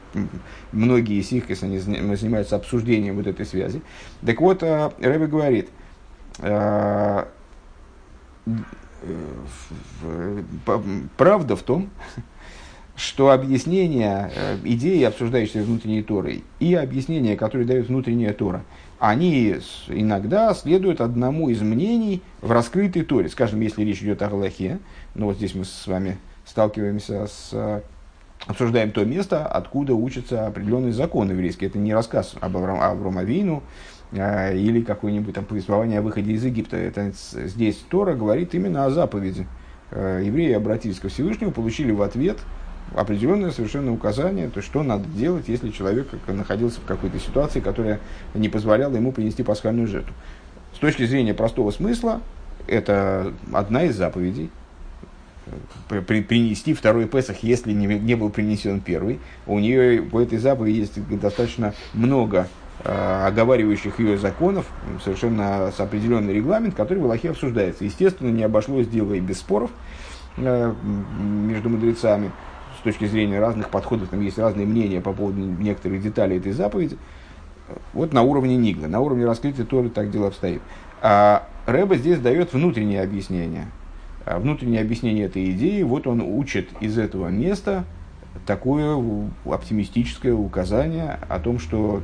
многие 0.71 1.21
сихкис, 1.23 1.65
они 1.65 1.81
занимаются 1.81 2.55
обсуждением 2.55 3.17
вот 3.17 3.27
этой 3.27 3.47
связи. 3.47 3.83
Так 4.25 4.41
вот, 4.41 4.63
э, 4.63 4.93
Рэбе 5.01 5.27
говорит, 5.27 5.71
э, 6.39 7.25
э, 8.47 10.43
правда 11.17 11.57
в 11.57 11.63
том, 11.63 11.91
что 12.99 13.31
объяснение 13.31 14.31
э, 14.35 14.57
идеи, 14.65 15.05
обсуждающиеся 15.05 15.63
внутренней 15.63 16.03
Торой, 16.03 16.43
и 16.59 16.75
объяснения, 16.75 17.37
которые 17.37 17.65
дает 17.65 17.87
внутренняя 17.87 18.33
Тора, 18.33 18.65
они 18.99 19.55
иногда 19.87 20.53
следуют 20.53 21.01
одному 21.01 21.49
из 21.49 21.63
мнений 21.63 22.23
в 22.43 22.51
раскрытой 22.51 23.05
Торе. 23.05 23.29
Скажем, 23.29 23.61
если 23.61 23.85
речь 23.85 24.03
идет 24.03 24.21
о 24.23 24.29
Галахе, 24.29 24.81
ну 25.15 25.27
вот 25.27 25.37
здесь 25.37 25.55
мы 25.55 25.65
с 25.65 25.87
вами 25.87 26.19
сталкиваемся 26.45 27.29
с 27.29 27.51
э, 27.53 27.83
обсуждаем 28.49 28.91
то 28.91 29.05
место, 29.05 29.47
откуда 29.47 29.95
учатся 29.95 30.49
определенные 30.49 30.93
законы 30.93 31.33
еврейские. 31.33 31.71
Это 31.71 31.79
не 31.79 31.95
рассказ 31.95 32.35
об 32.41 32.57
Авраамовину 32.57 33.63
э, 34.11 34.59
или 34.59 34.83
какое-нибудь 34.83 35.37
там 35.37 35.45
повествование 35.45 36.01
о 36.01 36.03
выходе 36.03 36.33
из 36.33 36.45
Египта. 36.45 36.77
Это 36.77 37.13
здесь 37.33 37.77
Тора 37.89 38.15
говорит 38.15 38.55
именно 38.55 38.87
о 38.87 38.91
заповеди. 38.91 39.47
Евреи 39.91 40.53
обратились 40.53 40.99
ко 40.99 41.09
Всевышнему, 41.09 41.51
получили 41.51 41.93
в 41.93 42.03
ответ 42.03 42.37
определенное 42.95 43.51
совершенно 43.51 43.93
указание, 43.93 44.49
то 44.49 44.63
что 44.63 44.83
надо 44.83 45.09
делать, 45.09 45.49
если 45.49 45.71
человек 45.71 46.09
находился 46.27 46.81
в 46.81 46.85
какой-то 46.85 47.19
ситуации, 47.19 47.61
которая 47.61 48.01
не 48.35 48.49
позволяла 48.49 48.97
ему 48.97 49.13
принести 49.13 49.43
пасхальную 49.43 49.87
жертву. 49.87 50.15
С 50.75 50.79
точки 50.79 51.07
зрения 51.07 51.35
простого 51.35 51.71
смысла, 51.71 52.21
это 52.67 53.33
одна 53.53 53.85
из 53.85 53.97
заповедей, 53.97 54.51
при, 55.89 56.21
принести 56.21 56.75
второй 56.75 57.07
Песах, 57.07 57.43
если 57.43 57.73
не, 57.73 57.87
не 57.87 58.15
был 58.15 58.31
принесен 58.31 58.81
первый. 58.81 59.19
У 59.47 59.59
нее 59.59 60.03
по 60.03 60.21
этой 60.21 60.39
заповеди 60.39 60.81
есть 60.81 61.21
достаточно 61.21 61.75
много 61.95 62.49
э, 62.85 63.27
оговаривающих 63.27 63.99
ее 63.99 64.19
законов, 64.19 64.67
совершенно 65.03 65.73
с 65.75 65.81
определенный 65.81 66.35
регламент, 66.35 66.75
который 66.75 66.99
в 66.99 67.05
Аллахе 67.05 67.31
обсуждается. 67.31 67.85
Естественно, 67.85 68.31
не 68.31 68.43
обошлось 68.43 68.87
дело 68.89 69.15
и 69.15 69.21
без 69.21 69.39
споров 69.39 69.71
э, 70.37 70.75
между 71.19 71.71
мудрецами 71.71 72.31
с 72.79 72.83
точки 72.83 73.07
зрения 73.07 73.41
разных 73.41 73.71
подходов, 73.71 74.09
там 74.09 74.21
есть 74.21 74.39
разные 74.39 74.67
мнения 74.67 75.01
по 75.01 75.13
поводу 75.13 75.41
некоторых 75.41 76.03
деталей 76.03 76.39
этой 76.39 76.53
заповеди. 76.53 76.97
Вот 77.93 78.13
на 78.13 78.23
уровне 78.23 78.57
Нигла, 78.57 78.87
на 78.87 79.01
уровне 79.01 79.27
раскрытия 79.27 79.65
тоже 79.65 79.91
так 79.91 80.11
дело 80.11 80.29
обстоит. 80.29 80.63
А 81.03 81.47
Рэба 81.67 81.97
здесь 81.97 82.19
дает 82.19 82.53
внутреннее 82.53 83.03
объяснение. 83.03 83.67
А 84.25 84.39
внутреннее 84.39 84.81
объяснение 84.81 85.27
этой 85.27 85.51
идеи, 85.51 85.83
вот 85.83 86.07
он 86.07 86.23
учит 86.23 86.69
из 86.81 86.99
этого 86.99 87.29
места 87.29 87.85
такое 88.47 88.97
оптимистическое 89.45 90.33
указание 90.33 91.19
о 91.29 91.39
том, 91.41 91.59
что 91.59 92.03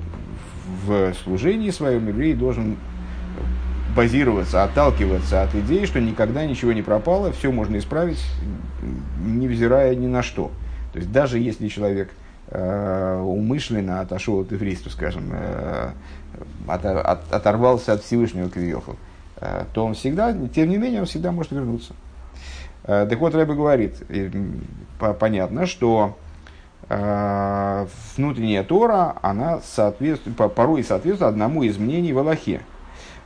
в 0.84 1.14
служении 1.22 1.70
своем 1.70 2.08
еврей 2.08 2.34
должен 2.34 2.76
базироваться, 3.94 4.64
отталкиваться 4.64 5.42
от 5.44 5.54
идеи, 5.54 5.84
что 5.84 6.00
никогда 6.00 6.44
ничего 6.44 6.72
не 6.72 6.82
пропало, 6.82 7.30
все 7.32 7.52
можно 7.52 7.78
исправить, 7.78 8.22
невзирая 9.24 9.94
ни 9.94 10.08
на 10.08 10.22
что. 10.22 10.50
То 10.94 11.00
есть 11.00 11.10
даже 11.10 11.40
если 11.40 11.66
человек 11.66 12.08
э, 12.50 13.20
умышленно 13.20 14.00
отошел 14.00 14.42
от 14.42 14.52
еврейства, 14.52 14.90
скажем, 14.90 15.28
э, 15.32 15.90
от, 16.68 16.84
от, 16.84 17.32
оторвался 17.32 17.94
от 17.94 18.04
Всевышнего 18.04 18.48
Квиоху, 18.48 18.94
э, 19.40 19.64
то 19.72 19.84
он 19.84 19.94
всегда, 19.94 20.32
тем 20.54 20.68
не 20.68 20.76
менее, 20.76 21.00
он 21.00 21.06
всегда 21.06 21.32
может 21.32 21.50
вернуться. 21.50 21.94
Так 22.84 23.18
вот, 23.18 23.34
Рэбе 23.34 23.54
говорит, 23.54 23.96
понятно, 25.18 25.66
что 25.66 26.18
внутренняя 26.88 28.62
Тора, 28.62 29.16
она 29.22 29.60
соответствует, 29.60 30.36
порой 30.36 30.84
соответствует 30.84 31.32
одному 31.32 31.62
из 31.62 31.78
мнений 31.78 32.12
в 32.12 32.18
Аллахе. 32.18 32.60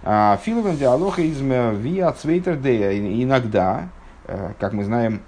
А, 0.04 0.38
Филовен 0.44 0.76
диалога 0.76 1.22
из 1.22 1.40
Виа 1.40 2.12
Цвейтердея 2.12 2.96
иногда, 2.96 3.88
как 4.60 4.74
мы 4.74 4.84
знаем, 4.84 5.22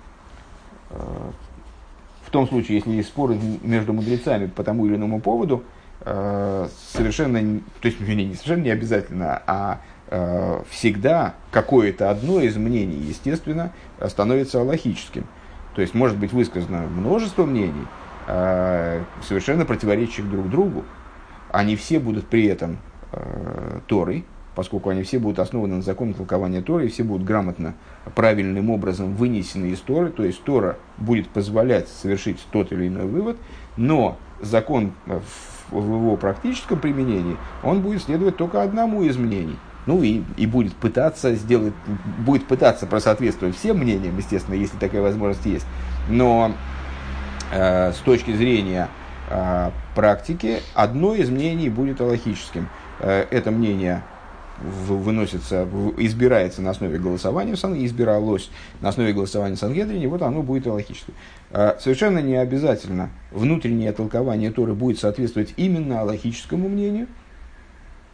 в 2.30 2.32
том 2.32 2.46
случае, 2.46 2.76
если 2.76 2.92
есть 2.92 3.08
споры 3.08 3.36
между 3.60 3.92
мудрецами 3.92 4.46
по 4.46 4.62
тому 4.62 4.86
или 4.86 4.94
иному 4.94 5.20
поводу, 5.20 5.64
э, 6.02 6.68
совершенно, 6.92 7.40
то 7.80 7.86
есть 7.86 7.98
не 7.98 8.34
совершенно 8.34 8.62
не 8.62 8.70
обязательно, 8.70 9.42
а 9.48 9.80
э, 10.06 10.62
всегда 10.70 11.34
какое-то 11.50 12.08
одно 12.08 12.40
из 12.40 12.56
мнений, 12.56 12.98
естественно, 12.98 13.72
становится 14.06 14.62
логическим. 14.62 15.26
То 15.74 15.82
есть 15.82 15.92
может 15.92 16.18
быть 16.18 16.32
высказано 16.32 16.82
множество 16.82 17.44
мнений, 17.44 17.88
э, 18.28 19.02
совершенно 19.26 19.64
противоречащих 19.64 20.30
друг 20.30 20.48
другу. 20.50 20.84
Они 21.50 21.74
все 21.74 21.98
будут 21.98 22.28
при 22.28 22.46
этом 22.46 22.78
Торой, 23.88 24.24
поскольку 24.54 24.90
они 24.90 25.02
все 25.02 25.18
будут 25.18 25.38
основаны 25.38 25.76
на 25.76 25.82
законе 25.82 26.12
толкования 26.12 26.60
Торы, 26.60 26.86
и 26.86 26.88
все 26.90 27.04
будут 27.04 27.26
грамотно, 27.26 27.74
правильным 28.14 28.70
образом 28.70 29.14
вынесены 29.14 29.66
из 29.66 29.80
Торы, 29.80 30.10
то 30.10 30.24
есть 30.24 30.42
Тора 30.42 30.76
будет 30.98 31.28
позволять 31.28 31.88
совершить 31.88 32.38
тот 32.50 32.72
или 32.72 32.88
иной 32.88 33.06
вывод, 33.06 33.36
но 33.76 34.18
закон 34.40 34.92
в 35.70 35.94
его 35.94 36.16
практическом 36.16 36.78
применении, 36.78 37.36
он 37.62 37.80
будет 37.80 38.02
следовать 38.02 38.36
только 38.36 38.62
одному 38.62 39.02
из 39.02 39.16
мнений. 39.16 39.56
ну 39.86 40.02
и, 40.02 40.22
и 40.36 40.46
будет 40.46 40.74
пытаться 40.74 41.34
сделать, 41.34 41.72
будет 42.18 42.46
пытаться 42.46 42.86
просоответствовать 42.86 43.56
всем 43.56 43.78
мнениям, 43.78 44.16
естественно, 44.18 44.54
если 44.54 44.76
такая 44.76 45.00
возможность 45.00 45.46
есть. 45.46 45.66
Но 46.08 46.52
э, 47.52 47.92
с 47.92 47.96
точки 47.98 48.32
зрения 48.32 48.88
э, 49.30 49.70
практики, 49.94 50.60
одно 50.74 51.14
из 51.14 51.30
мнений 51.30 51.70
будет 51.70 52.00
аллахическим. 52.00 52.68
Э, 53.00 53.24
это 53.30 53.50
мнение 53.50 54.02
выносится, 54.60 55.68
избирается 55.98 56.62
на 56.62 56.70
основе 56.70 56.98
голосования 56.98 57.56
Сан, 57.56 57.74
избиралось 57.84 58.50
на 58.80 58.90
основе 58.90 59.12
голосования 59.12 59.56
в 59.56 59.58
Сангедрине, 59.58 60.08
вот 60.08 60.22
оно 60.22 60.42
будет 60.42 60.66
аллахическим. 60.66 61.14
Э, 61.50 61.76
совершенно 61.80 62.18
не 62.20 62.36
обязательно 62.36 63.10
внутреннее 63.30 63.92
толкование 63.92 64.50
Торы 64.50 64.74
будет 64.74 64.98
соответствовать 64.98 65.54
именно 65.56 66.00
аллахическому 66.00 66.68
мнению– 66.68 67.06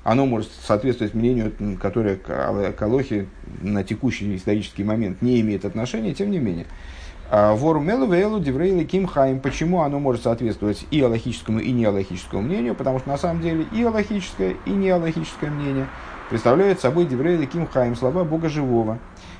оно 0.07 0.25
может 0.25 0.49
соответствовать 0.65 1.15
мнению, 1.15 1.53
которое 1.83 2.15
к 2.15 2.81
Алохе 2.81 3.27
на 3.61 3.83
текущий 3.83 4.37
исторический 4.37 4.85
момент 4.85 5.21
не 5.21 5.41
имеет 5.41 5.65
отношения, 5.65 6.15
тем 6.15 6.31
не 6.31 6.39
менее. 6.39 6.67
А 7.29 7.57
Вору 7.57 7.81
Мелу 7.81 8.07
Вейлу 8.07 8.39
Деврейли 8.39 8.85
Ким 8.85 9.09
Хайм. 9.09 9.41
Почему 9.41 9.83
оно 9.83 9.99
может 9.99 10.23
соответствовать 10.23 10.87
и 10.93 11.01
аллахическому, 11.01 11.59
и 11.59 11.73
неаллахическому 11.73 12.41
мнению? 12.41 12.77
Потому 12.77 13.01
что 13.01 13.09
на 13.09 13.19
самом 13.19 13.43
деле 13.43 13.67
и 13.73 13.83
аллахическое, 13.83 14.55
и 14.65 14.71
неаллахическое 14.71 15.51
мнение 15.51 15.89
представляют 16.31 16.81
собой 16.81 17.07
Деврейли 17.07 17.47
Ким 17.47 17.67
Хайм, 17.67 17.97
слова 17.97 18.25
Бога 18.25 18.49
Живого. 18.49 18.99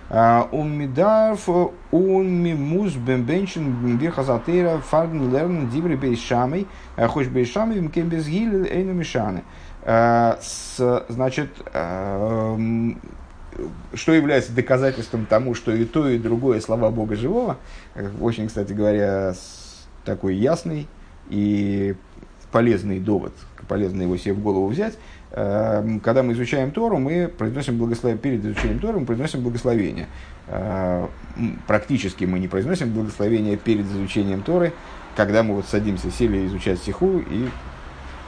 А, 0.09 0.49
Умидарф 0.53 1.49
умимус 1.91 2.95
бембенчен 2.95 3.97
бирхазатера 3.99 4.79
фарн 4.79 5.33
лерн 5.33 5.69
диври 5.69 5.97
бейшамой, 5.97 6.69
а 6.97 7.09
хоч 7.09 7.27
бейшамой 7.27 7.81
мкем 7.81 8.09
безгиль 8.09 8.69
эйну 8.69 8.93
мишаны. 8.93 9.43
Э, 9.83 10.37
с, 10.41 11.05
значит, 11.09 11.51
э, 11.73 12.91
что 13.95 14.13
является 14.13 14.53
доказательством 14.53 15.27
тому, 15.27 15.55
что 15.55 15.73
и 15.73 15.85
то, 15.85 16.09
и 16.09 16.19
другое 16.19 16.61
слова 16.61 16.91
Бога 16.91 17.17
живого, 17.17 17.57
очень, 18.21 18.47
кстати 18.47 18.73
говоря, 18.73 19.35
такой 20.05 20.37
ясный 20.37 20.87
и 21.29 21.97
полезный 22.53 23.01
довод, 23.01 23.33
полезно 23.69 24.03
его 24.03 24.17
себе 24.17 24.35
в 24.35 24.41
голову 24.41 24.69
взять. 24.69 24.99
Э, 25.33 25.99
когда 26.03 26.23
мы 26.23 26.33
изучаем 26.33 26.71
Тору, 26.71 26.99
мы 26.99 27.29
произносим 27.29 27.79
благословение, 27.79 28.21
перед 28.23 28.45
изучением 28.45 28.79
Торы 28.79 29.01
мы 29.01 29.07
произносим 29.07 29.43
благословение. 29.43 30.07
Практически 31.67 32.25
мы 32.25 32.39
не 32.39 32.47
произносим 32.47 32.93
благословение 32.93 33.57
перед 33.57 33.85
изучением 33.87 34.43
Торы, 34.43 34.73
когда 35.17 35.43
мы 35.43 35.55
вот 35.55 35.67
садимся, 35.67 36.11
сели 36.11 36.47
изучать 36.47 36.79
стиху 36.79 37.19
и 37.19 37.49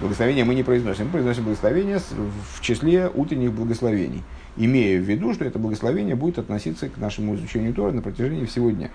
благословения 0.01 0.45
мы 0.45 0.55
не 0.55 0.63
произносим. 0.63 1.07
Мы 1.07 1.13
произносим 1.13 1.45
благословение 1.45 1.99
в 1.99 2.61
числе 2.61 3.11
утренних 3.13 3.53
благословений, 3.53 4.23
имея 4.57 4.99
в 4.99 5.03
виду, 5.03 5.35
что 5.35 5.45
это 5.45 5.59
благословение 5.59 6.17
будет 6.17 6.39
относиться 6.39 6.89
к 6.89 6.97
нашему 6.97 7.35
изучению 7.35 7.75
Тора 7.75 7.93
на 7.93 8.03
протяжении 8.03 8.47
всего 8.47 8.71
дня. 8.71 8.91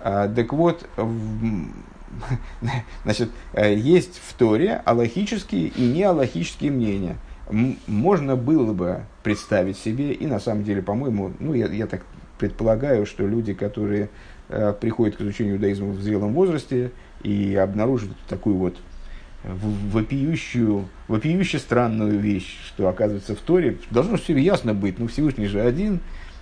А, 0.00 0.28
так 0.28 0.52
вот, 0.52 0.88
значит, 3.04 3.30
э, 3.52 3.74
есть 3.74 4.20
в 4.22 4.34
Торе 4.34 4.82
аллахические 4.84 5.68
и 5.68 5.82
неаллахические 5.86 6.70
мнения. 6.70 7.16
Можно 7.86 8.36
было 8.36 8.72
бы 8.72 9.00
представить 9.22 9.76
себе, 9.76 10.12
и 10.12 10.26
на 10.26 10.38
самом 10.38 10.62
деле, 10.62 10.82
по-моему, 10.82 11.32
ну, 11.40 11.52
я, 11.52 11.66
я 11.66 11.86
так 11.86 12.02
предполагаю, 12.38 13.06
что 13.06 13.26
люди, 13.26 13.54
которые 13.54 14.08
э, 14.48 14.72
приходят 14.80 15.16
к 15.16 15.20
изучению 15.20 15.56
иудаизма 15.56 15.88
в 15.88 16.00
зрелом 16.00 16.32
возрасте 16.32 16.92
и 17.22 17.54
обнаруживают 17.56 18.18
такую 18.28 18.56
вот 18.56 18.76
вопиющую, 19.42 20.88
вопиюще 21.08 21.58
странную 21.58 22.18
вещь, 22.18 22.58
что 22.66 22.88
оказывается 22.88 23.34
в 23.34 23.38
Торе, 23.38 23.78
должно 23.90 24.16
все 24.16 24.36
ясно 24.36 24.74
быть, 24.74 24.98
ну 24.98 25.08
Всевышний 25.08 25.46
же 25.46 25.60
один, 25.60 26.00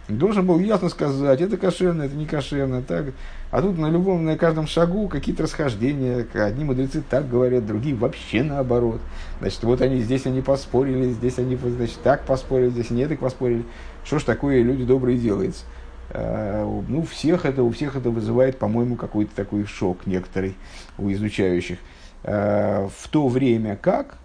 должен 0.08 0.46
был 0.46 0.58
ясно 0.58 0.88
сказать, 0.88 1.40
это 1.40 1.56
кошерно, 1.56 2.02
это 2.02 2.14
не 2.14 2.26
кошерно, 2.26 2.82
так. 2.82 3.06
А 3.50 3.62
тут 3.62 3.78
на 3.78 3.88
любом, 3.90 4.24
на 4.24 4.36
каждом 4.36 4.66
шагу 4.66 5.08
какие-то 5.08 5.44
расхождения, 5.44 6.26
одни 6.34 6.64
мудрецы 6.64 7.02
так 7.08 7.28
говорят, 7.28 7.66
другие 7.66 7.94
вообще 7.94 8.42
наоборот. 8.42 9.00
Значит, 9.40 9.62
вот 9.64 9.80
они 9.80 10.00
здесь 10.00 10.26
они 10.26 10.40
поспорили, 10.40 11.10
здесь 11.10 11.38
они 11.38 11.56
значит, 11.56 11.98
так 12.02 12.24
поспорили, 12.24 12.70
здесь 12.70 12.90
не 12.90 13.06
так 13.06 13.18
поспорили. 13.18 13.64
Что 14.04 14.18
ж 14.18 14.24
такое 14.24 14.62
люди 14.62 14.84
добрые 14.84 15.18
делается? 15.18 15.64
А, 16.10 16.64
ну, 16.88 17.02
всех 17.02 17.44
это, 17.44 17.62
у 17.62 17.70
всех 17.70 17.96
это 17.96 18.10
вызывает, 18.10 18.58
по-моему, 18.58 18.96
какой-то 18.96 19.34
такой 19.34 19.64
шок 19.66 20.06
некоторый 20.06 20.56
у 20.96 21.10
изучающих. 21.10 21.78
Э, 22.24 22.88
в 22.94 23.08
то 23.08 23.28
время 23.28 23.76
как 23.76 24.18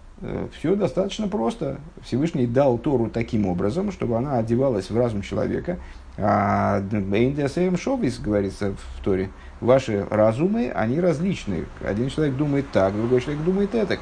все 0.56 0.76
достаточно 0.76 1.28
просто. 1.28 1.78
Всевышний 2.02 2.46
дал 2.46 2.78
Тору 2.78 3.10
таким 3.10 3.46
образом, 3.46 3.92
чтобы 3.92 4.16
она 4.16 4.38
одевалась 4.38 4.90
в 4.90 4.96
разум 4.96 5.22
человека. 5.22 5.78
А 6.16 6.80
Эйндиасеем 6.92 7.76
Шовис, 7.76 8.18
говорится 8.18 8.72
в 8.72 9.04
Торе, 9.04 9.30
ваши 9.60 10.06
разумы, 10.10 10.70
они 10.70 11.00
различны. 11.00 11.64
Один 11.84 12.08
человек 12.08 12.36
думает 12.36 12.66
так, 12.72 12.94
другой 12.94 13.20
человек 13.20 13.42
думает 13.42 13.74
это. 13.74 13.98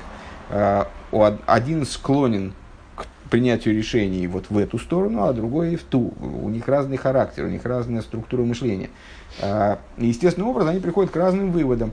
А, 0.51 0.89
один 1.47 1.87
склонен 1.87 2.53
к 2.95 3.07
принятию 3.31 3.75
решений 3.75 4.27
вот 4.27 4.51
в 4.51 4.59
эту 4.59 4.79
сторону, 4.79 5.25
а 5.25 5.33
другой 5.33 5.77
в 5.77 5.85
ту. 5.85 6.13
У 6.21 6.51
них 6.51 6.69
разный 6.69 6.99
характер, 6.99 7.45
у 7.45 7.49
них 7.49 7.65
разная 7.65 8.03
структура 8.03 8.43
мышления. 8.43 8.91
А, 9.41 9.79
естественным 9.97 10.51
образом 10.51 10.71
они 10.71 10.81
приходят 10.81 11.11
к 11.11 11.17
разным 11.17 11.51
выводам 11.51 11.93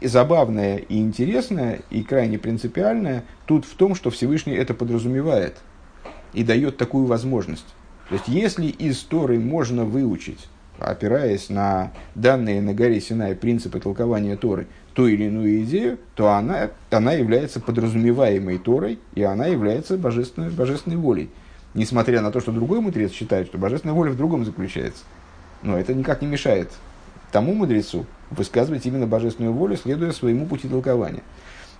и 0.00 0.06
забавное 0.06 0.78
и 0.78 0.98
интересное, 0.98 1.80
и 1.90 2.02
крайне 2.02 2.38
принципиальное 2.38 3.24
тут 3.46 3.64
в 3.64 3.74
том, 3.74 3.94
что 3.94 4.10
Всевышний 4.10 4.54
это 4.54 4.74
подразумевает 4.74 5.56
и 6.32 6.42
дает 6.42 6.76
такую 6.76 7.06
возможность. 7.06 7.66
То 8.08 8.14
есть, 8.14 8.28
если 8.28 8.66
из 8.66 9.06
можно 9.10 9.84
выучить, 9.84 10.48
опираясь 10.78 11.48
на 11.50 11.92
данные 12.14 12.62
на 12.62 12.74
горе 12.74 13.00
Синай 13.00 13.34
принципы 13.34 13.78
толкования 13.78 14.36
Торы, 14.36 14.66
ту 14.94 15.06
или 15.06 15.24
иную 15.24 15.62
идею, 15.62 15.98
то 16.14 16.30
она, 16.30 16.70
она 16.90 17.12
является 17.12 17.60
подразумеваемой 17.60 18.58
Торой, 18.58 18.98
и 19.14 19.22
она 19.22 19.46
является 19.46 19.96
божественной, 19.96 20.50
божественной 20.50 20.96
волей. 20.96 21.30
Несмотря 21.74 22.20
на 22.20 22.32
то, 22.32 22.40
что 22.40 22.50
другой 22.50 22.80
мудрец 22.80 23.12
считает, 23.12 23.46
что 23.46 23.58
божественная 23.58 23.94
воля 23.94 24.10
в 24.10 24.16
другом 24.16 24.44
заключается. 24.44 25.04
Но 25.62 25.78
это 25.78 25.94
никак 25.94 26.22
не 26.22 26.26
мешает 26.26 26.70
тому 27.30 27.54
мудрецу 27.54 28.06
высказывать 28.30 28.86
именно 28.86 29.06
божественную 29.06 29.52
волю, 29.52 29.76
следуя 29.76 30.12
своему 30.12 30.46
пути 30.46 30.68
толкования. 30.68 31.22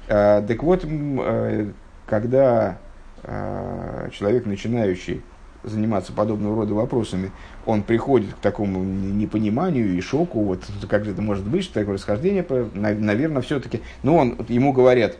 А, 0.08 0.42
так 0.42 0.62
вот, 0.62 0.84
э, 0.84 1.70
когда 2.06 2.78
а, 3.22 4.08
человек, 4.10 4.46
начинающий 4.46 5.22
заниматься 5.62 6.12
подобного 6.12 6.56
рода 6.56 6.74
вопросами, 6.74 7.30
он 7.66 7.82
приходит 7.82 8.32
к 8.34 8.38
такому 8.38 8.82
непониманию 8.82 9.94
и 9.94 10.00
шоку, 10.00 10.40
вот 10.42 10.64
как 10.88 11.04
же 11.04 11.12
это 11.12 11.22
может 11.22 11.46
быть, 11.46 11.64
что 11.64 11.74
такое 11.74 11.94
расхождение, 11.94 12.44
наверное, 12.74 13.42
все-таки, 13.42 13.82
ну, 14.02 14.16
он, 14.16 14.38
ему 14.48 14.72
говорят, 14.72 15.18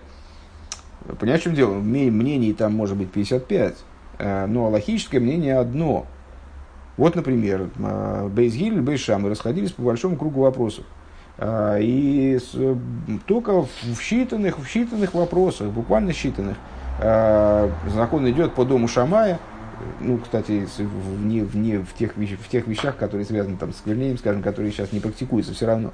понимаешь, 1.19 1.43
в 1.43 1.45
чем 1.45 1.55
дело, 1.55 1.75
мнений 1.75 2.55
там 2.55 2.75
может 2.75 2.97
быть 2.97 3.11
55, 3.11 3.77
э, 4.19 4.47
но 4.47 4.71
логическое 4.71 5.21
мнение 5.21 5.59
одно. 5.59 6.07
Вот, 7.01 7.15
например, 7.15 7.71
э, 7.79 8.29
Бейзгиль 8.29 8.77
и 8.77 8.81
Бейшам 8.83 9.27
расходились 9.27 9.73
по 9.73 9.81
большому 9.81 10.17
кругу 10.17 10.43
вопросов. 10.43 10.85
А, 11.39 11.79
и 11.79 12.39
только 13.27 13.63
в 13.63 13.69
считанных, 13.99 14.61
в 14.61 14.67
считанных 14.67 15.17
вопросах, 15.17 15.69
буквально 15.69 16.11
считанных, 16.11 16.57
а, 16.99 17.71
закон 17.89 18.29
идет 18.29 18.53
по 18.53 18.67
дому 18.67 18.87
Шамая, 18.87 19.39
ну, 20.01 20.19
кстати, 20.19 20.69
в, 20.77 21.25
не, 21.25 21.41
в, 21.79 21.95
тех, 21.95 22.17
в 22.17 22.49
тех 22.51 22.67
вещах, 22.67 22.99
которые 22.99 23.25
связаны 23.25 23.57
там, 23.57 23.73
с 23.73 23.79
сквернением, 23.79 24.19
скажем, 24.19 24.43
которые 24.43 24.71
сейчас 24.71 24.93
не 24.93 25.01
практикуются, 25.01 25.55
все 25.55 25.65
равно. 25.65 25.93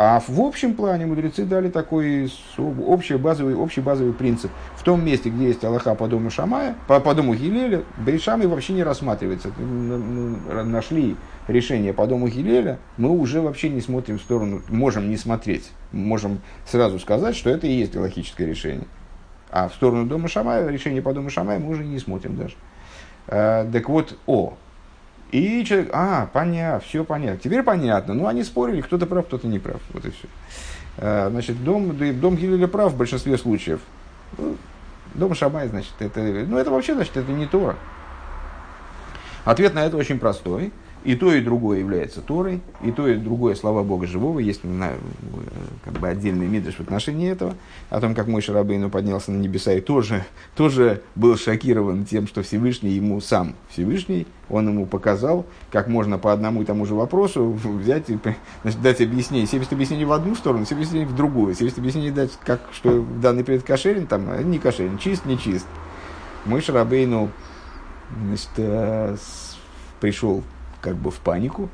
А 0.00 0.20
в 0.20 0.40
общем 0.40 0.74
плане 0.74 1.06
мудрецы 1.06 1.44
дали 1.44 1.70
такой 1.70 2.30
общий 2.56 3.16
базовый, 3.16 3.56
общий 3.56 3.80
базовый 3.80 4.12
принцип. 4.12 4.48
В 4.76 4.84
том 4.84 5.04
месте, 5.04 5.28
где 5.28 5.48
есть 5.48 5.64
Аллаха 5.64 5.96
по 5.96 6.06
дому 6.06 6.30
Шамая, 6.30 6.76
по, 6.86 7.00
по 7.00 7.16
дому 7.16 7.34
Гилеля, 7.34 7.82
Берешамы 7.98 8.46
вообще 8.46 8.74
не 8.74 8.84
рассматривается. 8.84 9.50
Нашли 9.58 11.16
решение 11.48 11.92
по 11.92 12.06
дому 12.06 12.28
Гилеля, 12.28 12.78
мы 12.96 13.10
уже 13.10 13.40
вообще 13.40 13.70
не 13.70 13.80
смотрим 13.80 14.18
в 14.18 14.22
сторону, 14.22 14.62
можем 14.68 15.10
не 15.10 15.16
смотреть. 15.16 15.72
Можем 15.90 16.42
сразу 16.64 17.00
сказать, 17.00 17.34
что 17.34 17.50
это 17.50 17.66
и 17.66 17.72
есть 17.72 17.96
логическое 17.96 18.46
решение. 18.46 18.86
А 19.50 19.68
в 19.68 19.74
сторону 19.74 20.06
дома 20.06 20.28
Шамая, 20.28 20.68
решение 20.68 21.02
по 21.02 21.12
дому 21.12 21.28
Шамая 21.28 21.58
мы 21.58 21.70
уже 21.70 21.84
не 21.84 21.98
смотрим 21.98 22.36
даже. 22.36 22.54
А, 23.26 23.68
так 23.68 23.88
вот, 23.88 24.16
о, 24.26 24.54
и 25.30 25.64
человек, 25.64 25.90
а, 25.92 26.28
понятно, 26.32 26.80
все 26.80 27.04
понятно. 27.04 27.38
Теперь 27.38 27.62
понятно. 27.62 28.14
Ну, 28.14 28.26
они 28.26 28.44
спорили, 28.44 28.80
кто-то 28.80 29.06
прав, 29.06 29.26
кто-то 29.26 29.46
не 29.46 29.58
прав. 29.58 29.80
Вот 29.92 30.04
и 30.04 30.10
все. 30.10 30.28
А, 30.96 31.28
значит, 31.30 31.62
дом, 31.62 31.96
дом 32.20 32.36
Гилеля 32.36 32.66
прав 32.66 32.92
в 32.92 32.96
большинстве 32.96 33.36
случаев. 33.36 33.80
Ну, 34.38 34.56
дом 35.14 35.34
Шамай, 35.34 35.68
значит, 35.68 35.92
это, 35.98 36.20
ну, 36.20 36.56
это 36.56 36.70
вообще, 36.70 36.94
значит, 36.94 37.16
это 37.16 37.30
не 37.30 37.46
Тора. 37.46 37.76
Ответ 39.44 39.74
на 39.74 39.84
это 39.84 39.96
очень 39.96 40.18
простой. 40.18 40.72
И 41.04 41.14
то, 41.14 41.32
и 41.32 41.40
другое 41.40 41.78
является 41.78 42.20
Торой, 42.20 42.60
и 42.82 42.90
то, 42.90 43.06
и 43.06 43.16
другое 43.16 43.54
слова 43.54 43.82
Бога 43.82 44.06
живого. 44.06 44.40
Есть 44.40 44.64
на, 44.64 44.92
как 45.84 45.94
бы 45.94 46.08
отдельный 46.08 46.46
мидриш 46.46 46.74
в 46.74 46.80
отношении 46.80 47.30
этого, 47.30 47.54
о 47.90 48.00
том, 48.00 48.14
как 48.14 48.26
мой 48.26 48.42
Шарабейну 48.42 48.90
поднялся 48.90 49.30
на 49.30 49.36
небеса 49.36 49.72
и 49.72 49.80
тоже, 49.80 50.24
тоже 50.56 51.02
был 51.14 51.36
шокирован 51.36 52.04
тем, 52.04 52.26
что 52.26 52.42
Всевышний 52.42 52.90
ему 52.90 53.20
сам 53.20 53.54
Всевышний, 53.70 54.26
он 54.48 54.68
ему 54.68 54.86
показал, 54.86 55.46
как 55.70 55.88
можно 55.88 56.18
по 56.18 56.32
одному 56.32 56.62
и 56.62 56.64
тому 56.64 56.84
же 56.84 56.94
вопросу 56.94 57.50
взять 57.50 58.10
и 58.10 58.18
значит, 58.62 58.82
дать 58.82 59.00
объяснение. 59.00 59.46
70 59.46 59.72
объяснений 59.72 60.04
в 60.04 60.12
одну 60.12 60.34
сторону, 60.34 60.64
70 60.64 60.72
объяснений 60.72 61.06
в 61.06 61.16
другую. 61.16 61.54
70 61.54 61.78
объяснений 61.78 62.10
дать, 62.10 62.32
как, 62.44 62.60
что 62.72 63.04
данный 63.22 63.44
предмет 63.44 63.64
кошерен, 63.64 64.06
там, 64.06 64.28
а 64.30 64.42
не 64.42 64.58
кошерен, 64.58 64.98
чист, 64.98 65.26
не 65.26 65.38
чист. 65.38 65.66
Мой 66.44 66.60
Шарабейну 66.60 67.30
значит, 68.24 68.50
э, 68.56 69.16
пришел 70.00 70.42
как 70.80 70.96
бы 70.96 71.10
в 71.10 71.18
панику 71.18 71.68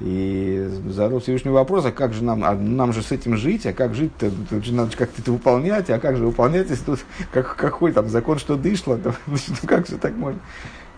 и 0.00 0.68
задал 0.88 1.20
Всевышний 1.20 1.50
вопрос, 1.50 1.84
а 1.84 1.92
как 1.92 2.12
же 2.12 2.24
нам, 2.24 2.42
а 2.44 2.54
нам 2.54 2.92
же 2.92 3.02
с 3.02 3.12
этим 3.12 3.36
жить, 3.36 3.64
а 3.66 3.72
как 3.72 3.94
жить-то, 3.94 4.30
тут 4.50 4.64
же 4.64 4.74
надо 4.74 4.96
как-то 4.96 5.22
это 5.22 5.32
выполнять, 5.32 5.88
а 5.90 6.00
как 6.00 6.16
же 6.16 6.26
выполнять, 6.26 6.68
если 6.68 6.84
тут 6.84 7.00
как, 7.32 7.54
какой 7.56 7.92
там 7.92 8.08
закон, 8.08 8.38
что 8.38 8.56
дышло, 8.56 8.98
то, 9.02 9.14
значит, 9.26 9.50
ну 9.62 9.68
как 9.68 9.86
же 9.86 9.96
так 9.96 10.16
можно? 10.16 10.40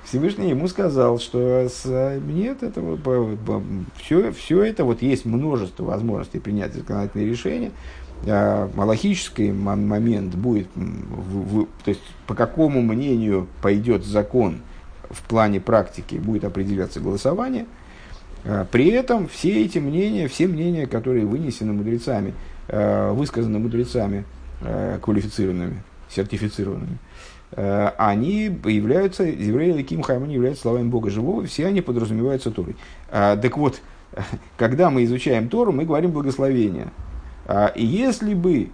Всевышний 0.04 0.50
ему 0.50 0.68
сказал, 0.68 1.18
что 1.18 1.68
нет, 2.26 2.62
это, 2.62 2.98
все, 3.96 4.32
все 4.32 4.62
это, 4.62 4.84
вот 4.84 5.02
есть 5.02 5.24
множество 5.24 5.84
возможностей 5.84 6.38
принять 6.38 6.74
законодательные 6.74 7.28
решения, 7.28 7.72
а, 8.24 8.70
малахический 8.74 9.50
момент 9.52 10.34
будет, 10.36 10.68
в, 10.74 11.62
в, 11.62 11.66
то 11.84 11.90
есть 11.90 12.02
по 12.26 12.34
какому 12.34 12.82
мнению 12.82 13.46
пойдет 13.60 14.04
закон– 14.04 14.62
в 15.10 15.22
плане 15.22 15.60
практики 15.60 16.16
будет 16.16 16.44
определяться 16.44 17.00
голосование. 17.00 17.66
А, 18.46 18.66
при 18.70 18.88
этом 18.88 19.28
все 19.28 19.64
эти 19.64 19.78
мнения, 19.78 20.28
все 20.28 20.46
мнения, 20.46 20.86
которые 20.86 21.26
вынесены 21.26 21.72
мудрецами, 21.72 22.34
а, 22.68 23.12
высказаны 23.12 23.58
мудрецами 23.58 24.24
а, 24.62 24.98
квалифицированными, 24.98 25.82
сертифицированными, 26.08 26.98
они 27.56 28.50
являются, 28.64 29.22
евреи 29.22 29.80
Ким 29.84 30.02
Хайм, 30.02 30.24
они 30.24 30.34
являются 30.34 30.62
словами 30.62 30.88
Бога 30.88 31.10
Живого, 31.10 31.46
все 31.46 31.66
они 31.66 31.80
подразумеваются 31.80 32.50
Торой. 32.50 32.74
Так 33.08 33.56
вот, 33.56 33.80
когда 34.58 34.90
мы 34.90 35.04
изучаем 35.04 35.48
Тору, 35.48 35.70
мы 35.70 35.84
говорим 35.84 36.10
благословение. 36.10 36.88
И 37.76 37.86
если 37.86 38.34
бы 38.34 38.70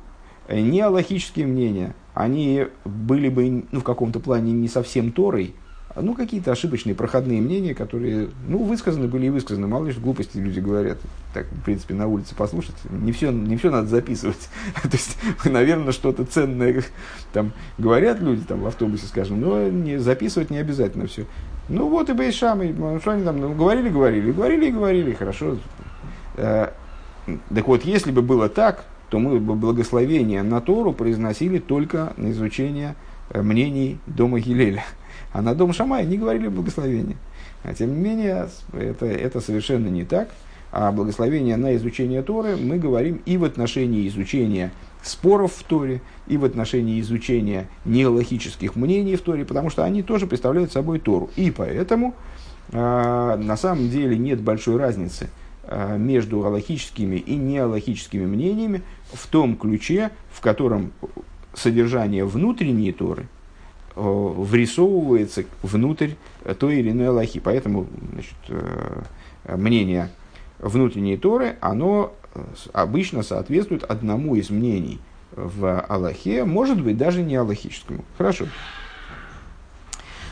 не 0.50 0.80
аллахические 0.80 1.46
мнения, 1.46 1.94
они 2.14 2.66
были 2.86 3.28
бы 3.28 3.64
ну, 3.70 3.80
в 3.80 3.84
каком-то 3.84 4.20
плане 4.20 4.52
не 4.52 4.68
совсем 4.68 5.12
Торой, 5.12 5.54
ну, 6.00 6.14
какие-то 6.14 6.52
ошибочные 6.52 6.94
проходные 6.94 7.40
мнения, 7.40 7.74
которые, 7.74 8.28
ну, 8.48 8.62
высказаны 8.64 9.08
были 9.08 9.26
и 9.26 9.30
высказаны. 9.30 9.66
Мало 9.66 9.86
ли, 9.86 9.92
что 9.92 10.00
глупости 10.00 10.38
люди 10.38 10.60
говорят. 10.60 10.98
Так, 11.34 11.46
в 11.50 11.62
принципе, 11.62 11.94
на 11.94 12.06
улице 12.06 12.34
послушать. 12.34 12.74
Не 12.90 13.12
все, 13.12 13.30
не 13.30 13.56
все 13.56 13.70
надо 13.70 13.88
записывать. 13.88 14.48
То 14.82 14.90
есть, 14.92 15.18
наверное, 15.44 15.92
что-то 15.92 16.24
ценное 16.24 16.82
там 17.32 17.52
говорят 17.78 18.20
люди 18.20 18.42
там, 18.42 18.60
в 18.60 18.66
автобусе, 18.66 19.06
скажем, 19.06 19.40
но 19.40 19.68
не, 19.68 19.98
записывать 19.98 20.50
не 20.50 20.58
обязательно 20.58 21.06
все. 21.06 21.26
Ну, 21.68 21.88
вот 21.88 22.10
и 22.10 22.12
Бейшам, 22.12 22.60
ну, 22.78 23.00
что 23.00 23.12
они 23.12 23.24
там 23.24 23.40
ну, 23.40 23.54
говорили, 23.54 23.88
говорили, 23.88 24.32
говорили 24.32 24.66
и 24.66 24.72
говорили, 24.72 25.12
хорошо. 25.12 25.58
Э, 26.36 26.68
так 27.54 27.68
вот, 27.68 27.84
если 27.84 28.10
бы 28.10 28.22
было 28.22 28.48
так, 28.48 28.84
то 29.10 29.18
мы 29.18 29.38
бы 29.38 29.54
благословение 29.54 30.42
на 30.42 30.60
Тору 30.60 30.92
произносили 30.92 31.58
только 31.58 32.14
на 32.16 32.30
изучение 32.30 32.96
э, 33.30 33.42
мнений 33.42 33.98
дома 34.06 34.40
Гилеля. 34.40 34.84
А 35.32 35.40
на 35.40 35.54
дом 35.54 35.72
Шамая 35.72 36.04
не 36.04 36.18
говорили 36.18 36.48
благословения. 36.48 37.16
А 37.64 37.74
тем 37.74 37.94
не 37.94 38.00
менее, 38.00 38.48
это, 38.72 39.06
это 39.06 39.40
совершенно 39.40 39.88
не 39.88 40.04
так. 40.04 40.28
А 40.72 40.90
благословение 40.90 41.56
на 41.56 41.76
изучение 41.76 42.22
Торы 42.22 42.56
мы 42.56 42.78
говорим 42.78 43.20
и 43.26 43.36
в 43.36 43.44
отношении 43.44 44.08
изучения 44.08 44.72
споров 45.02 45.52
в 45.52 45.62
Торе, 45.64 46.00
и 46.26 46.36
в 46.36 46.44
отношении 46.44 47.00
изучения 47.00 47.68
неологических 47.84 48.76
мнений 48.76 49.16
в 49.16 49.20
Торе, 49.20 49.44
потому 49.44 49.68
что 49.68 49.84
они 49.84 50.02
тоже 50.02 50.26
представляют 50.26 50.72
собой 50.72 50.98
Тору. 50.98 51.30
И 51.36 51.50
поэтому 51.50 52.14
э, 52.70 53.36
на 53.36 53.56
самом 53.56 53.90
деле 53.90 54.16
нет 54.16 54.40
большой 54.40 54.76
разницы 54.76 55.28
э, 55.64 55.98
между 55.98 56.44
аллахическими 56.44 57.16
и 57.16 57.34
неаллахическими 57.36 58.24
мнениями 58.24 58.82
в 59.12 59.26
том 59.26 59.56
ключе, 59.56 60.10
в 60.30 60.40
котором 60.40 60.92
содержание 61.54 62.24
внутренней 62.24 62.92
Торы– 62.92 63.26
врисовывается 63.94 65.44
внутрь 65.62 66.12
той 66.58 66.76
или 66.76 66.90
иной 66.90 67.08
Аллахи. 67.08 67.40
Поэтому 67.40 67.86
значит, 68.12 68.36
э, 68.48 69.02
мнение 69.56 70.10
внутренней 70.58 71.16
Торы, 71.16 71.56
оно 71.60 72.12
э, 72.34 72.42
обычно 72.72 73.22
соответствует 73.22 73.84
одному 73.84 74.34
из 74.36 74.50
мнений 74.50 75.00
в 75.32 75.80
Аллахе, 75.80 76.44
может 76.44 76.80
быть, 76.80 76.96
даже 76.96 77.22
не 77.22 77.36
аллахическому. 77.36 78.04
Хорошо. 78.18 78.46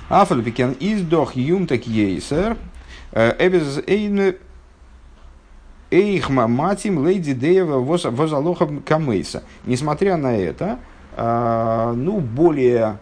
אף 0.08 0.23
על 0.23 0.38
פי 0.38 0.54
כן 0.54 0.76
איז 0.80 1.01
דאָך 1.01 1.36
יומתק 1.36 1.86
יותר, 1.86 2.56
אויב 3.12 3.42
עס 3.42 3.58
איז 3.58 3.80
אויך 3.86 6.48
מתאים 6.48 7.04
לדעה 7.06 7.78
וואָס 7.78 8.30
הלכה 8.30 8.82
כמותה. 8.82 9.42
Несмотря 9.64 10.16
на 10.16 10.36
это, 10.36 10.78
ну, 11.16 12.20
более 12.20 12.98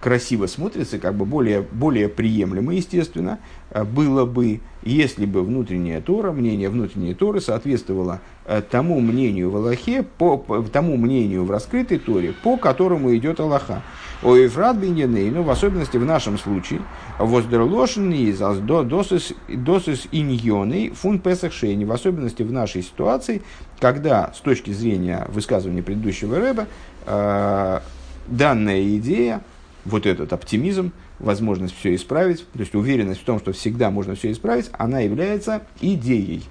красиво 0.00 0.46
смотрится, 0.46 0.98
как 0.98 1.14
бы 1.14 1.24
более, 1.24 1.60
более 1.60 2.08
приемлемо, 2.08 2.74
естественно, 2.74 3.38
э, 3.70 3.84
было 3.84 4.24
бы, 4.24 4.60
если 4.82 5.26
бы 5.26 5.42
внутренняя 5.42 6.00
Тора, 6.00 6.32
мнение 6.32 6.70
внутренней 6.70 7.14
Торы 7.14 7.40
соответствовало 7.40 8.20
э, 8.46 8.62
тому 8.62 9.00
мнению 9.00 9.50
в 9.50 9.56
Аллахе, 9.56 10.02
по, 10.02 10.38
по 10.38 10.62
тому 10.62 10.96
мнению 10.96 11.44
в 11.44 11.50
раскрытой 11.50 11.98
Торе, 11.98 12.32
по 12.42 12.56
которому 12.56 13.14
идет 13.14 13.40
Аллаха. 13.40 13.82
О 14.22 14.36
Ефрат 14.36 14.76
ну, 14.76 15.42
в 15.42 15.50
особенности 15.50 15.96
в 15.96 16.04
нашем 16.04 16.36
случае, 16.38 16.82
воздерлошен 17.18 18.12
из 18.12 18.38
досыс 18.38 20.08
иньоны 20.12 20.90
фун 20.90 21.20
песах 21.20 21.52
в 21.52 21.92
особенности 21.92 22.42
в 22.42 22.52
нашей 22.52 22.82
ситуации, 22.82 23.40
когда 23.78 24.30
с 24.34 24.40
точки 24.40 24.72
зрения 24.72 25.26
высказывания 25.32 25.82
предыдущего 25.82 26.38
рэба, 26.38 26.66
э, 27.06 27.80
данная 28.26 28.96
идея, 28.96 29.40
вот 29.84 30.06
этот 30.06 30.32
оптимизм, 30.32 30.92
возможность 31.18 31.76
все 31.76 31.94
исправить, 31.94 32.46
то 32.52 32.60
есть 32.60 32.74
уверенность 32.74 33.20
в 33.20 33.24
том, 33.24 33.38
что 33.38 33.52
всегда 33.52 33.90
можно 33.90 34.14
все 34.14 34.32
исправить, 34.32 34.70
она 34.72 35.00
является 35.00 35.62
идеей 35.80 36.42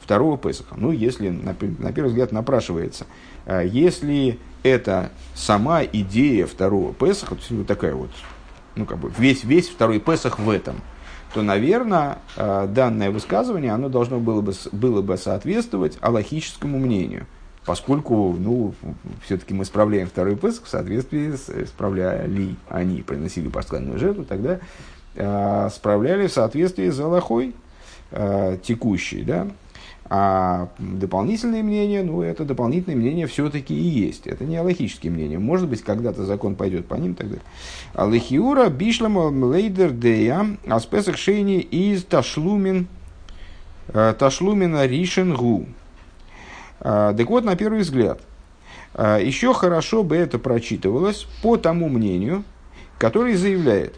второго 0.00 0.38
Песаха. 0.38 0.74
Ну, 0.76 0.90
если, 0.90 1.28
на, 1.28 1.54
на 1.78 1.92
первый 1.92 2.08
взгляд, 2.08 2.32
напрашивается. 2.32 3.06
А 3.46 3.62
если 3.62 4.38
это 4.62 5.10
сама 5.34 5.84
идея 5.84 6.46
второго 6.46 6.94
Песаха, 6.94 7.34
то 7.34 7.40
есть 7.40 7.50
вот 7.50 7.66
такая 7.66 7.94
вот, 7.94 8.10
ну, 8.74 8.86
как 8.86 8.98
бы 8.98 9.12
весь, 9.18 9.44
весь 9.44 9.68
второй 9.68 10.00
Песах 10.00 10.38
в 10.38 10.48
этом, 10.48 10.80
то, 11.34 11.42
наверное, 11.42 12.18
а, 12.36 12.66
данное 12.66 13.10
высказывание, 13.10 13.72
оно 13.72 13.88
должно 13.90 14.18
было 14.18 14.40
бы, 14.40 14.54
было 14.72 15.02
бы 15.02 15.16
соответствовать 15.16 15.98
аллахическому 16.00 16.78
мнению– 16.78 17.26
поскольку, 17.68 18.34
ну, 18.38 18.72
все-таки 19.22 19.52
мы 19.52 19.66
справляем 19.66 20.08
второй 20.08 20.36
Песах 20.36 20.64
в 20.64 20.68
соответствии 20.68 21.32
с, 21.32 21.50
справляли 21.66 22.56
они, 22.70 23.02
приносили 23.02 23.48
пасхальную 23.48 23.98
жертву, 23.98 24.24
тогда 24.24 24.58
э, 25.14 25.68
справляли 25.70 26.28
в 26.28 26.32
соответствии 26.32 26.88
с 26.88 26.98
Аллахой 26.98 27.54
э, 28.10 28.56
текущей, 28.62 29.22
да, 29.22 29.48
а 30.08 30.70
дополнительные 30.78 31.62
мнения, 31.62 32.02
ну, 32.02 32.22
это 32.22 32.46
дополнительные 32.46 32.96
мнения 32.96 33.26
все-таки 33.26 33.74
и 33.74 33.86
есть. 33.86 34.26
Это 34.26 34.44
не 34.44 34.56
аллахические 34.56 35.12
мнения. 35.12 35.38
Может 35.38 35.68
быть, 35.68 35.82
когда-то 35.82 36.24
закон 36.24 36.54
пойдет 36.54 36.86
по 36.86 36.94
ним 36.94 37.14
тогда. 37.14 37.36
Аллахиура 37.92 38.70
бишлам 38.70 39.44
лейдер 39.44 39.90
дея 39.90 40.56
аспесах 40.66 41.18
шейни 41.18 41.60
из 41.60 42.02
ташлумин 42.04 42.88
э, 43.88 44.14
ташлумина 44.18 44.86
ришен 44.86 45.34
гу. 45.34 45.66
А, 45.66 45.78
так 46.80 47.28
вот, 47.28 47.44
на 47.44 47.56
первый 47.56 47.80
взгляд, 47.80 48.20
а, 48.94 49.18
еще 49.18 49.54
хорошо 49.54 50.02
бы 50.02 50.16
это 50.16 50.38
прочитывалось 50.38 51.26
по 51.42 51.56
тому 51.56 51.88
мнению, 51.88 52.44
который 52.98 53.34
заявляет, 53.34 53.94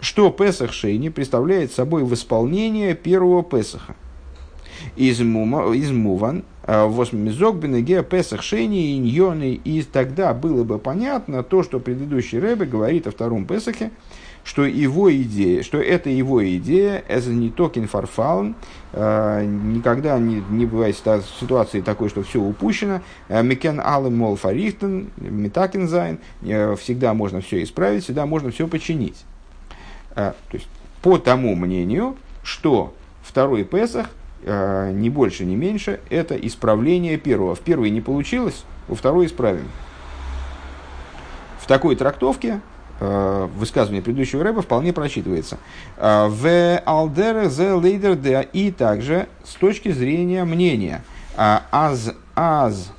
что 0.00 0.30
Песах 0.30 0.72
Шейни 0.72 1.08
представляет 1.08 1.72
собой 1.72 2.04
восполнение 2.04 2.94
первого 2.94 3.42
Песаха. 3.42 3.96
Из, 4.94 5.20
мума, 5.20 5.72
из 5.72 5.90
Муван, 5.90 6.44
а, 6.62 6.86
Песах 8.02 8.42
Шейни 8.42 8.92
и 8.92 8.98
Ньоны, 8.98 9.54
и 9.54 9.82
тогда 9.82 10.34
было 10.34 10.62
бы 10.62 10.78
понятно 10.78 11.42
то, 11.42 11.62
что 11.62 11.80
предыдущий 11.80 12.38
Рэбе 12.38 12.66
говорит 12.66 13.06
о 13.06 13.10
втором 13.10 13.46
Песахе, 13.46 13.90
что 14.44 14.64
его 14.64 15.12
идея, 15.14 15.62
что 15.62 15.78
это 15.78 16.10
его 16.10 16.46
идея, 16.56 17.02
это 17.08 17.30
ניטאָ 17.30 17.50
קיין 17.50 17.88
פאַרפאַלן, 17.88 18.54
никогда 18.92 20.18
не, 20.18 20.42
не 20.50 20.64
бывает 20.64 20.96
ситуации 20.96 21.80
такой, 21.80 22.08
что 22.08 22.22
все 22.22 22.40
упущено. 22.40 23.02
Э, 23.28 23.42
מען 23.42 23.61
קען 23.61 23.80
אַלעמאָל 23.80 24.36
פאַרריכטן, 24.36 25.10
מתקן 25.18 25.62
זיין, 25.62 26.18
э, 26.42 26.74
всегда 26.76 27.12
можно 27.14 27.40
все 27.40 27.62
исправить, 27.62 28.04
всегда 28.04 28.26
можно 28.26 28.50
все 28.50 28.66
починить. 28.66 29.24
То 30.14 30.34
есть, 30.52 30.68
по 31.00 31.18
тому 31.18 31.54
мнению, 31.54 32.16
что 32.42 32.92
второй 33.22 33.62
Песах, 33.62 34.10
не 34.44 35.10
больше, 35.10 35.44
не 35.44 35.54
меньше, 35.54 36.00
это 36.10 36.34
исправление 36.34 37.18
первого. 37.18 37.54
В 37.54 37.60
первый 37.60 37.90
не 37.90 38.00
получилось, 38.00 38.64
во 38.88 38.96
второй 38.96 39.26
исправим. 39.26 39.68
В 41.60 41.68
такой 41.68 41.94
трактовке 41.94 42.60
высказывание 43.00 44.02
предыдущего 44.02 44.42
рэба 44.42 44.62
вполне 44.62 44.92
просчитывается. 44.92 45.58
Э, 45.96 46.28
в 46.28 46.78
алдер 46.84 47.48
зе 47.48 47.72
лейдер 47.72 48.16
де 48.16 48.48
и 48.52 48.70
также 48.70 49.28
с 49.44 49.54
точки 49.54 49.90
зрения 49.90 50.44
мнения. 50.44 51.04
Аз 51.36 52.12
аз 52.34 52.92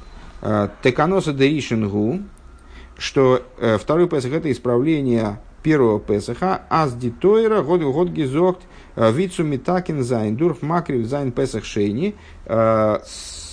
теканоса 0.81 1.33
де 1.33 1.61
что 2.97 3.41
второй 3.79 4.07
Песах 4.07 4.31
это 4.31 4.49
исправление 4.51 5.39
первого 5.63 5.99
Песаха, 5.99 6.61
аз 6.69 6.95
дитойра 6.95 7.61
год 7.61 7.81
год 7.81 8.09
гизокт 8.09 8.61
вицу 8.95 9.43
митакин 9.43 10.03
зайн 10.03 10.37
дурх 10.37 10.61
макрив 10.61 11.05
зайн 11.05 11.31
Песах 11.31 11.65
шейни, 11.65 12.15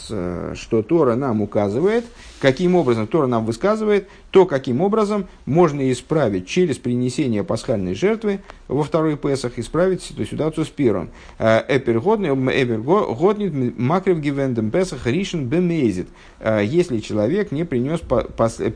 что 0.07 0.83
Тора 0.83 1.15
нам 1.15 1.43
указывает, 1.43 2.05
каким 2.41 2.75
образом 2.75 3.07
Тора 3.07 3.27
нам 3.27 3.45
высказывает, 3.45 4.09
то, 4.31 4.47
каким 4.47 4.81
образом 4.81 5.27
можно 5.45 5.91
исправить 5.93 6.47
через 6.47 6.79
принесение 6.79 7.45
пасхальной 7.45 7.95
жертвы 7.95 8.41
во 8.69 8.83
второй 8.83 9.17
Песах, 9.17 9.59
исправить 9.59 10.11
эту 10.11 10.25
ситуацию 10.27 10.65
с 10.65 10.69
первым. 10.69 11.11
Эпер 11.39 12.01
годнит 12.01 13.79
макрив 13.79 14.19
гивендем 14.21 14.71
Песах 14.71 15.07
ришен 15.07 15.47
бемезит. 15.47 16.09
Если 16.45 17.01
человек 17.01 17.53
не 17.53 17.65
принес 17.65 18.01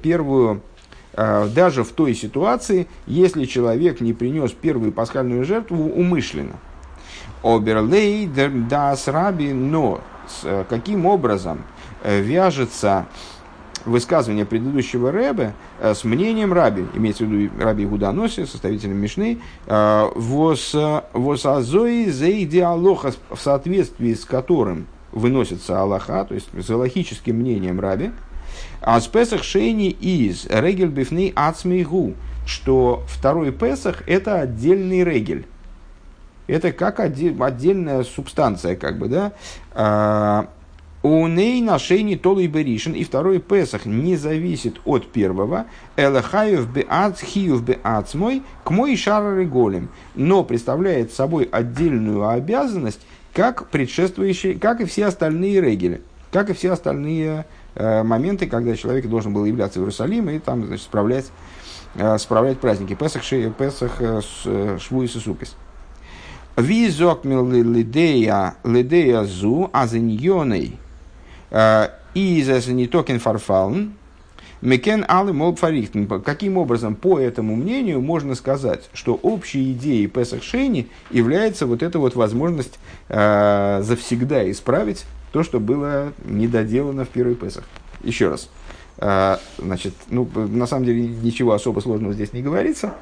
первую 0.02 0.62
даже 1.16 1.82
в 1.84 1.90
той 1.90 2.14
ситуации, 2.14 2.86
если 3.06 3.44
человек 3.44 4.00
не 4.00 4.12
принес 4.12 4.52
первую 4.52 4.92
пасхальную 4.92 5.44
жертву 5.44 5.90
умышленно. 5.90 6.56
Оберлей 7.42 8.28
дас 8.28 9.08
раби, 9.08 9.52
но 9.52 10.00
э, 10.00 10.09
каким 10.68 11.06
образом 11.06 11.64
э, 12.02 12.20
вяжется 12.20 13.06
высказывание 13.84 14.44
предыдущего 14.44 15.10
Рэбе 15.10 15.54
э, 15.80 15.94
с 15.94 16.04
мнением 16.04 16.52
Раби, 16.52 16.86
имеется 16.94 17.24
в 17.24 17.28
виду 17.28 17.52
Раби 17.62 17.86
Гуданоси, 17.86 18.44
составителем 18.44 18.96
Мишны, 18.96 19.40
вос 19.66 20.74
азои 20.74 22.10
зейди 22.10 22.58
алоха, 22.58 23.12
в 23.30 23.40
соответствии 23.40 24.14
с 24.14 24.24
которым 24.24 24.86
выносится 25.12 25.80
Аллаха, 25.80 26.24
то 26.24 26.34
есть 26.34 26.48
с 26.52 26.68
галахическим 26.68 27.36
мнением 27.36 27.80
Раби, 27.80 28.10
а 28.80 29.00
с 29.00 29.06
Песах 29.06 29.42
Шейни 29.42 29.90
из 29.90 30.46
Регель 30.46 30.88
Бифны 30.88 31.32
Ацмейгу, 31.34 32.14
что 32.46 33.02
второй 33.08 33.52
Песах 33.52 34.02
это 34.08 34.40
отдельный 34.40 35.04
регель. 35.04 35.46
Это 36.50 36.72
как 36.72 37.00
отдельная 37.00 38.02
субстанция, 38.04 38.76
как 38.76 38.98
бы, 38.98 39.08
да. 39.08 39.32
А, 39.72 40.48
у 41.02 41.26
ней 41.26 41.62
на 41.62 41.78
шейни 41.78 42.16
толы 42.16 42.46
беришин, 42.46 42.92
и 42.92 43.04
второй 43.04 43.38
Песах 43.38 43.86
не 43.86 44.16
зависит 44.16 44.80
от 44.84 45.10
первого. 45.10 45.66
Элахаев 45.96 46.68
беац, 46.70 47.20
хиев 47.22 47.62
беац 47.62 48.14
мой, 48.14 48.42
к 48.64 48.70
мой 48.70 48.96
шара 48.96 49.44
голем. 49.44 49.88
Но 50.14 50.44
представляет 50.44 51.12
собой 51.12 51.48
отдельную 51.50 52.28
обязанность, 52.28 53.00
как 53.32 53.68
предшествующие, 53.68 54.58
как 54.58 54.80
и 54.80 54.84
все 54.84 55.06
остальные 55.06 55.60
регели, 55.60 56.02
как 56.30 56.50
и 56.50 56.52
все 56.52 56.72
остальные 56.72 57.46
Э, 57.74 58.02
моменты, 58.02 58.46
когда 58.46 58.74
человек 58.76 59.08
должен 59.08 59.32
был 59.32 59.44
являться 59.44 59.78
в 59.78 59.82
Иерусалим 59.82 60.28
и 60.28 60.38
там 60.38 60.66
значит, 60.66 60.84
справлять, 60.84 61.26
э, 61.94 62.18
справлять 62.18 62.58
праздники 62.58 62.94
Песах, 62.94 63.22
Ши, 63.22 63.52
Песах 63.56 64.00
э, 64.00 64.20
Шву 64.78 65.02
и 65.02 65.06
Сусукис. 65.06 65.54
Визокмил 66.60 67.50
лидея 67.50 68.54
лидея 68.64 69.24
зу 69.24 69.70
азеньоней 69.72 70.78
и 72.14 72.42
за 72.42 72.72
не 72.72 72.86
токен 72.86 73.18
фарфалн 73.18 73.94
Мекен 74.62 75.06
алы 75.08 75.32
мол 75.32 75.56
Каким 76.22 76.58
образом, 76.58 76.94
по 76.94 77.18
этому 77.18 77.56
мнению, 77.56 78.02
можно 78.02 78.34
сказать, 78.34 78.90
что 78.92 79.14
общей 79.14 79.72
идеей 79.72 80.06
Песах 80.06 80.42
Шейни 80.42 80.88
является 81.10 81.66
вот 81.66 81.82
эта 81.82 81.98
вот 81.98 82.14
возможность 82.14 82.78
э, 83.08 83.80
завсегда 83.82 84.50
исправить 84.50 85.06
то, 85.32 85.42
что 85.42 85.60
было 85.60 86.12
недоделано 86.24 87.06
в 87.06 87.08
первый 87.08 87.36
Песах. 87.36 87.64
Еще 88.02 88.28
раз. 88.28 88.50
А, 88.98 89.40
значит, 89.56 89.94
ну, 90.10 90.28
на 90.34 90.66
самом 90.66 90.84
деле 90.84 91.08
ничего 91.08 91.52
особо 91.52 91.80
сложного 91.80 92.12
здесь 92.12 92.34
не 92.34 92.42
говорится. 92.42 92.92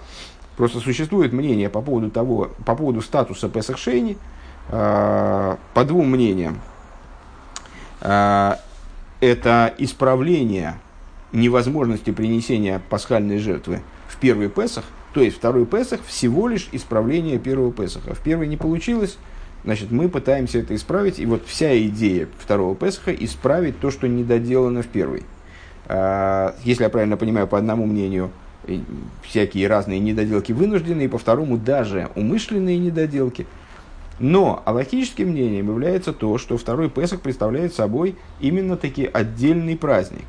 Просто 0.59 0.81
существует 0.81 1.33
мнение 1.33 1.71
по 1.71 1.81
поводу 1.81 2.11
того, 2.11 2.51
по 2.67 2.75
поводу 2.75 3.01
статуса 3.01 3.49
Песах 3.49 3.79
Шейни, 3.79 4.19
а, 4.71 5.57
по 5.73 5.85
двум 5.85 6.11
мнениям. 6.11 6.59
А, 8.01 8.59
это 9.21 9.73
исправление 9.79 10.75
невозможности 11.31 12.11
принесения 12.11 12.83
пасхальной 12.91 13.39
жертвы 13.39 13.83
в 14.09 14.17
первый 14.17 14.49
Песах, 14.49 14.85
то 15.15 15.21
есть 15.21 15.37
второй 15.37 15.65
Песах 15.65 16.01
всего 16.05 16.49
лишь 16.49 16.69
исправление 16.73 17.39
первого 17.39 17.73
Песаха. 17.73 18.15
В 18.15 18.21
первый 18.21 18.49
не 18.49 18.59
получилось, 18.59 19.17
Значит, 19.65 19.91
мы 19.91 20.09
пытаемся 20.09 20.61
это 20.61 20.75
исправить, 20.75 21.19
и 21.19 21.27
вот 21.27 21.45
вся 21.45 21.77
идея 21.87 22.29
второго 22.39 22.75
Песха– 22.77 23.13
исправить 23.19 23.79
то, 23.81 23.91
что 23.91 24.07
не 24.07 24.23
доделано 24.25 24.83
в 24.83 24.87
первый. 24.87 25.25
А, 25.87 26.55
если 26.65 26.85
я 26.85 26.91
правильно 26.91 27.17
понимаю, 27.17 27.47
по 27.47 27.59
одному 27.59 27.85
мнению, 27.85 28.31
всякие 29.23 29.69
разные 29.69 30.01
недоделки 30.01 30.53
вынуждены, 30.53 31.03
и 31.03 31.09
по 31.09 31.19
второму 31.19 31.57
даже 31.57 32.11
умышленные 32.15 32.79
недоделки. 32.79 33.47
Но 34.19 34.63
аллахическим 34.65 35.29
мнением 35.29 35.69
является 35.69 36.13
то, 36.13 36.39
что 36.39 36.59
второй 36.59 36.91
Песах 36.91 37.21
представляет 37.21 37.75
собой 37.75 38.17
именно 38.41 38.77
таки 38.77 39.09
отдельный 39.13 39.77
праздник. 39.77 40.25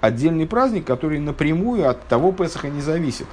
Отдельный 0.00 0.46
праздник, 0.46 0.84
который 0.84 1.18
напрямую 1.18 1.88
от 1.88 2.02
того 2.06 2.32
Песаха 2.32 2.68
не 2.68 2.80
зависит. 2.80 3.26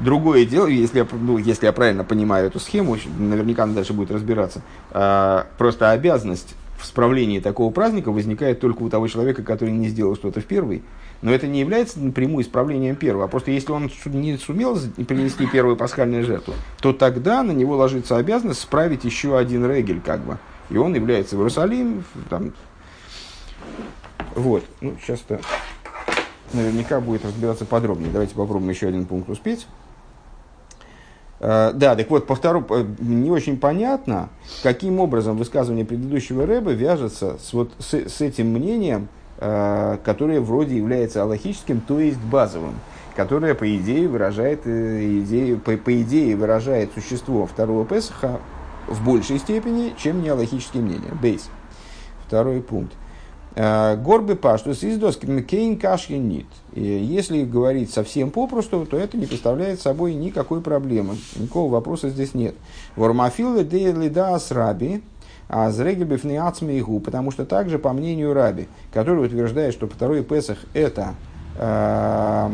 Другое 0.00 0.44
дело, 0.44 0.66
если 0.66 0.98
я, 0.98 1.06
ну, 1.12 1.38
если 1.38 1.66
я 1.66 1.72
правильно 1.72 2.02
понимаю 2.02 2.48
эту 2.48 2.58
схему, 2.58 2.96
наверняка 3.16 3.62
она 3.62 3.74
дальше 3.74 3.92
будет 3.92 4.10
разбираться, 4.10 4.62
э, 4.90 5.44
просто 5.56 5.92
обязанность 5.92 6.56
в 6.80 6.84
справлении 6.84 7.38
такого 7.38 7.72
праздника 7.72 8.10
возникает 8.10 8.60
только 8.60 8.82
у 8.82 8.90
того 8.90 9.06
человека, 9.06 9.44
который 9.44 9.70
не 9.70 9.88
сделал 9.88 10.16
что-то 10.16 10.40
в 10.40 10.44
первый. 10.44 10.82
Но 11.24 11.32
это 11.32 11.46
не 11.46 11.60
является 11.60 11.98
напрямую 12.00 12.44
исправлением 12.44 12.96
первого. 12.96 13.24
А 13.24 13.28
просто 13.28 13.50
если 13.50 13.72
он 13.72 13.90
не 14.04 14.36
сумел 14.36 14.78
принести 15.08 15.46
первую 15.46 15.74
пасхальную 15.74 16.22
жертву, 16.22 16.52
то 16.82 16.92
тогда 16.92 17.42
на 17.42 17.52
него 17.52 17.76
ложится 17.76 18.18
обязанность 18.18 18.60
справить 18.60 19.04
еще 19.04 19.38
один 19.38 19.64
регель, 19.66 20.02
как 20.02 20.20
бы. 20.20 20.36
И 20.68 20.76
он 20.76 20.94
является 20.94 21.36
в 21.36 21.38
Иерусалим. 21.38 22.04
Там... 22.28 22.52
Вот. 24.34 24.64
Ну, 24.82 24.96
сейчас-то 25.02 25.40
наверняка 26.52 27.00
будет 27.00 27.24
разбираться 27.24 27.64
подробнее. 27.64 28.10
Давайте 28.12 28.34
попробуем 28.34 28.68
еще 28.68 28.88
один 28.88 29.06
пункт 29.06 29.30
успеть. 29.30 29.66
Э, 31.40 31.72
да, 31.72 31.96
так 31.96 32.10
вот, 32.10 32.26
по 32.26 32.34
второму, 32.34 32.66
не 32.98 33.30
очень 33.30 33.58
понятно, 33.58 34.28
каким 34.62 35.00
образом 35.00 35.38
высказывание 35.38 35.86
предыдущего 35.86 36.44
Рэба 36.44 36.72
вяжется 36.72 37.38
с, 37.42 37.54
вот, 37.54 37.72
с, 37.78 37.94
с 37.94 38.20
этим 38.20 38.48
мнением, 38.48 39.04
э, 39.04 39.23
которое 39.38 40.40
вроде 40.40 40.76
является 40.76 41.22
аллахическим, 41.22 41.80
то 41.80 41.98
есть 41.98 42.18
базовым, 42.18 42.74
которое, 43.14 43.54
по 43.54 43.76
идее, 43.76 44.08
выражает, 44.08 44.62
э, 44.64 45.20
идею, 45.20 45.58
по, 45.58 45.76
по 45.76 46.02
идее, 46.02 46.36
выражает 46.36 46.92
существо 46.94 47.46
второго 47.46 47.84
Песаха 47.84 48.40
в 48.88 49.04
большей 49.04 49.38
степени, 49.38 49.94
чем 49.96 50.22
не 50.22 50.28
аллахические 50.28 50.82
мнения. 50.82 51.12
Бейс. 51.20 51.48
Второй 52.26 52.60
пункт. 52.60 52.92
Э, 53.56 53.96
горбы 53.96 54.34
паштус 54.34 54.82
из 54.82 54.98
доски 54.98 55.42
кейн 55.42 55.78
кашьянит. 55.78 56.46
Если 56.72 57.44
говорить 57.44 57.92
совсем 57.92 58.30
попросту, 58.30 58.84
то 58.84 58.96
это 58.96 59.16
не 59.16 59.26
представляет 59.26 59.80
собой 59.80 60.14
никакой 60.14 60.60
проблемы. 60.60 61.16
Никакого 61.36 61.70
вопроса 61.70 62.08
здесь 62.08 62.34
нет. 62.34 62.56
Вормафилы 62.96 63.62
де 63.62 63.92
лида 63.92 64.38
раби, 64.50 65.02
а 65.48 65.70
игу, 66.78 67.00
потому 67.00 67.30
что 67.30 67.44
также 67.44 67.78
по 67.78 67.92
мнению 67.92 68.32
раби, 68.32 68.68
который 68.92 69.26
утверждает, 69.26 69.74
что 69.74 69.86
второй 69.86 70.22
Песах 70.22 70.58
это 70.74 71.14
э, 71.58 72.50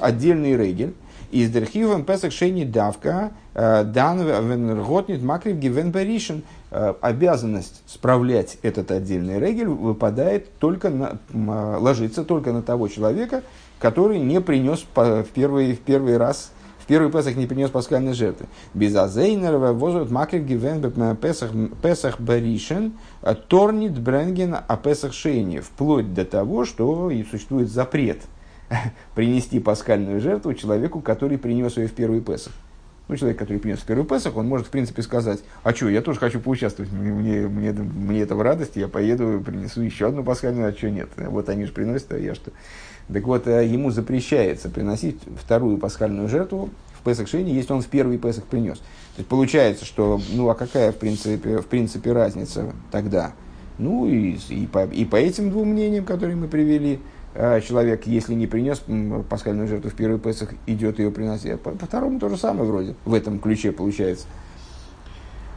отдельный 0.00 0.56
регель, 0.56 0.94
из 1.30 1.50
дерхивом 1.50 2.04
Песах 2.04 2.32
шейни 2.32 2.64
давка, 2.64 3.32
э, 3.54 3.84
дан 3.84 4.20
венерготнит 4.20 5.22
макрив 5.22 5.56
гивен 5.56 5.90
беришен, 5.90 6.44
Э, 6.76 6.92
обязанность 7.02 7.82
справлять 7.86 8.58
этот 8.62 8.90
отдельный 8.90 9.38
регель 9.38 9.68
выпадает 9.68 10.58
только 10.58 10.90
на, 10.90 11.20
ложится 11.78 12.24
только 12.24 12.50
на 12.50 12.62
того 12.62 12.88
человека, 12.88 13.44
который 13.78 14.18
не 14.18 14.40
принес 14.40 14.84
в 14.92 15.26
первый, 15.32 15.74
в 15.74 15.78
первый 15.78 16.16
раз, 16.16 16.50
в 16.84 16.86
первый 16.86 17.10
Песах 17.10 17.36
не 17.36 17.46
принес 17.46 17.70
пасхальной 17.70 18.12
жертвы. 18.12 18.44
Без 18.74 18.94
азейнерова 18.94 19.72
возут 19.72 20.10
макрив 20.10 20.44
гивен 20.44 21.16
Песах, 21.16 21.52
Песах 21.82 22.20
баришен 22.20 22.92
э, 23.22 23.34
торнит 23.34 23.98
бренген 23.98 24.54
а 24.68 24.76
Песах 24.76 25.14
шейни, 25.14 25.60
вплоть 25.60 26.12
до 26.12 26.26
того, 26.26 26.66
что 26.66 27.10
и 27.10 27.24
существует 27.24 27.70
запрет 27.70 28.20
принести 29.14 29.60
пасхальную 29.60 30.20
жертву 30.20 30.52
человеку, 30.52 31.00
который 31.00 31.38
принес 31.38 31.78
ее 31.78 31.88
в 31.88 31.92
первый 31.92 32.20
Песах. 32.20 32.52
Ну, 33.08 33.16
человек, 33.16 33.38
который 33.38 33.58
принес 33.58 33.78
в 33.78 33.86
первый 33.86 34.04
Песах, 34.04 34.36
он 34.36 34.46
может, 34.46 34.66
в 34.66 34.70
принципе, 34.70 35.00
сказать, 35.00 35.40
а 35.62 35.74
что, 35.74 35.88
я 35.88 36.02
тоже 36.02 36.20
хочу 36.20 36.38
поучаствовать, 36.38 36.92
мне, 36.92 37.48
мне, 37.48 37.72
мне, 37.72 38.20
это 38.20 38.34
в 38.34 38.42
радости, 38.42 38.78
я 38.78 38.88
поеду, 38.88 39.42
принесу 39.44 39.80
еще 39.80 40.08
одну 40.08 40.22
пасхальную, 40.22 40.68
а 40.68 40.76
что 40.76 40.90
нет? 40.90 41.08
Вот 41.16 41.48
они 41.48 41.64
же 41.64 41.72
приносят, 41.72 42.12
а 42.12 42.18
я 42.18 42.34
что? 42.34 42.50
Так 43.12 43.24
вот, 43.24 43.46
э, 43.46 43.66
ему 43.66 43.90
запрещается 43.90 44.68
приносить 44.68 45.18
вторую 45.40 45.78
пасхальную 45.78 46.28
жертву 46.28 46.70
в 46.98 47.04
Песах 47.04 47.28
Шейни, 47.28 47.50
если 47.50 47.72
он 47.72 47.82
в 47.82 47.86
первый 47.86 48.18
Песах 48.18 48.44
принес. 48.44 48.78
То 48.78 49.18
есть 49.18 49.28
получается, 49.28 49.84
что, 49.84 50.20
ну 50.32 50.48
а 50.48 50.54
какая 50.54 50.92
в 50.92 50.96
принципе, 50.96 51.58
в 51.58 51.66
принципе 51.66 52.12
разница 52.12 52.72
тогда? 52.90 53.32
Ну 53.78 54.06
и, 54.06 54.38
и, 54.48 54.66
по, 54.66 54.84
и 54.84 55.04
по 55.04 55.16
этим 55.16 55.50
двум 55.50 55.68
мнениям, 55.68 56.04
которые 56.04 56.36
мы 56.36 56.48
привели, 56.48 57.00
э, 57.34 57.60
человек, 57.60 58.06
если 58.06 58.34
не 58.34 58.46
принес 58.46 58.82
пасхальную 59.28 59.68
жертву 59.68 59.90
в 59.90 59.94
первый 59.94 60.18
Песах, 60.18 60.54
идет 60.66 60.98
ее 60.98 61.10
приносить. 61.10 61.60
По, 61.60 61.72
по 61.72 61.86
второму 61.86 62.18
то 62.18 62.28
же 62.28 62.36
самое 62.38 62.68
вроде, 62.68 62.94
в 63.04 63.12
этом 63.12 63.38
ключе 63.38 63.72
получается. 63.72 64.26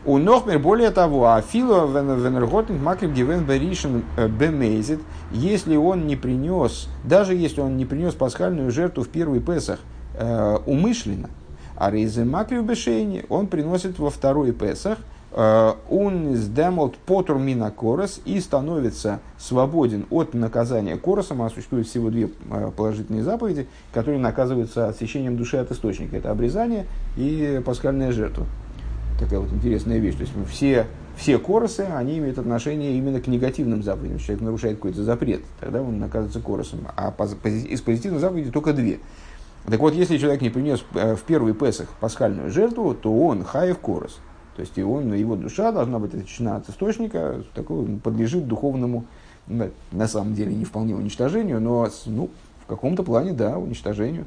У 0.08 0.20
Нохмер, 0.20 0.58
более 0.58 0.92
того, 0.92 1.26
а 1.26 1.42
Фило 1.42 1.86
Венерготинг 1.86 2.82
Макрib 2.82 3.12
Гивен 3.12 3.44
Беришин 3.44 4.06
э, 4.16 4.30
Бемейзит, 4.30 5.02
если 5.34 5.76
он 5.76 6.08
не 6.08 6.16
принес, 6.16 6.88
даже 7.04 7.36
если 7.36 7.60
он 7.60 7.76
не 7.76 7.84
принес 7.84 8.14
пасхальную 8.14 8.72
жертву 8.72 9.04
в 9.04 9.10
первый 9.10 9.42
Песах 9.42 9.82
э, 10.14 10.60
умышленно, 10.66 11.30
а 11.76 11.92
Рейзе 11.92 12.24
Макрив 12.24 12.64
Бешейни 12.64 13.26
он 13.28 13.48
приносит 13.48 14.00
во 14.00 14.10
второй 14.10 14.54
Песах, 14.54 15.00
э, 15.34 15.74
он 15.90 16.30
из 16.30 16.48
демолт 16.48 16.96
потур 16.96 17.38
мина 17.38 17.70
корос 17.70 18.22
и 18.24 18.40
становится 18.40 19.20
свободен 19.38 20.06
от 20.10 20.34
наказания 20.34 20.96
коросом, 20.96 21.42
а 21.42 21.50
существует 21.50 21.86
всего 21.86 22.10
две 22.10 22.30
э, 22.50 22.72
положительные 22.78 23.24
заповеди, 23.24 23.68
которые 23.92 24.20
наказываются 24.20 24.88
отсечением 24.88 25.36
души 25.36 25.58
от 25.58 25.70
источника. 25.70 26.16
Это 26.16 26.32
обрезание 26.32 26.86
и 27.18 27.62
пасхальная 27.66 28.14
жертва 28.14 28.46
такая 29.20 29.40
вот 29.40 29.52
интересная 29.52 30.00
вещь. 30.00 30.16
То 30.16 30.22
есть 30.22 30.34
все, 30.50 30.88
все 31.16 31.38
коросы, 31.40 31.82
они 31.82 32.18
имеют 32.18 32.38
отношение 32.38 32.98
именно 32.98 33.22
к 33.22 33.28
негативным 33.28 33.84
заповедям. 33.84 34.20
Человек 34.20 34.42
нарушает 34.42 34.76
какой-то 34.78 35.04
запрет, 35.04 35.42
тогда 35.60 35.82
он 35.82 36.00
наказывается 36.00 36.40
коросом. 36.40 36.88
А 36.96 37.14
из 37.44 37.82
позитивных 37.82 38.22
заповедей 38.22 38.52
только 38.52 38.74
две. 38.74 39.00
Так 39.66 39.80
вот, 39.82 39.94
если 39.94 40.18
человек 40.18 40.42
не 40.42 40.50
принес 40.50 40.84
э, 40.94 41.16
в 41.16 41.24
первый 41.24 41.54
Песах 41.54 41.90
пасхальную 42.00 42.50
жертву, 42.52 42.94
то 42.94 43.14
он 43.14 43.44
хаев 43.44 43.80
корос. 43.80 44.20
То 44.56 44.62
есть 44.62 44.80
он, 44.80 45.14
его 45.14 45.36
душа 45.36 45.72
должна 45.72 46.00
быть 46.00 46.14
отличена 46.14 46.56
от 46.56 46.70
источника, 46.70 47.44
такой, 47.54 47.86
подлежит 47.98 48.48
духовному, 48.48 49.06
на 49.48 50.08
самом 50.08 50.34
деле 50.34 50.54
не 50.56 50.66
вполне 50.66 50.96
уничтожению, 50.96 51.62
но 51.62 51.90
ну, 52.06 52.30
в 52.64 52.66
каком-то 52.66 53.04
плане, 53.04 53.34
да, 53.34 53.58
уничтожению. 53.58 54.26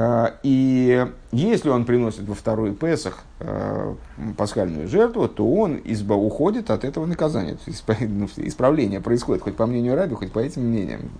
А, 0.00 0.34
и 0.44 1.08
если 1.32 1.70
он 1.70 1.84
приносит 1.84 2.28
во 2.28 2.36
второй 2.36 2.72
Песах 2.72 3.24
а, 3.40 3.96
пасхальную 4.36 4.86
жертву, 4.86 5.26
то 5.26 5.44
он 5.52 5.80
изба 5.84 6.14
уходит 6.14 6.70
от 6.70 6.84
этого 6.84 7.04
наказания. 7.04 7.58
Ну, 8.00 8.28
исправление 8.36 9.00
происходит, 9.00 9.42
хоть 9.42 9.56
по 9.56 9.66
мнению 9.66 9.96
Раби, 9.96 10.14
хоть 10.14 10.30
по 10.30 10.38
этим 10.38 10.62
мнениям. 10.62 11.10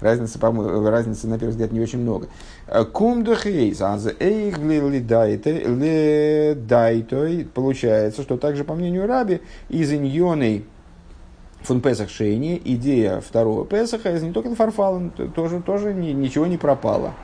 Разницы, 0.00 0.38
по 0.38 0.52
разницы 0.90 1.26
на 1.26 1.38
первый 1.38 1.52
взгляд, 1.52 1.72
не 1.72 1.80
очень 1.80 2.00
много. 2.00 2.28
Дайтой, 6.54 7.46
получается, 7.46 8.22
что 8.22 8.36
также 8.36 8.64
по 8.64 8.74
мнению 8.74 9.06
Раби, 9.06 9.40
из 9.70 9.90
иньоной 9.90 10.66
фун 11.62 11.80
Песах 11.80 12.10
Шейни, 12.10 12.60
идея 12.62 13.20
второго 13.20 13.64
Песаха, 13.64 14.14
из 14.14 14.22
не 14.22 14.32
только 14.32 14.54
фарфала, 14.54 15.08
тоже, 15.34 15.62
тоже 15.62 15.94
ничего 15.94 16.46
не 16.46 16.58
пропало. 16.58 17.14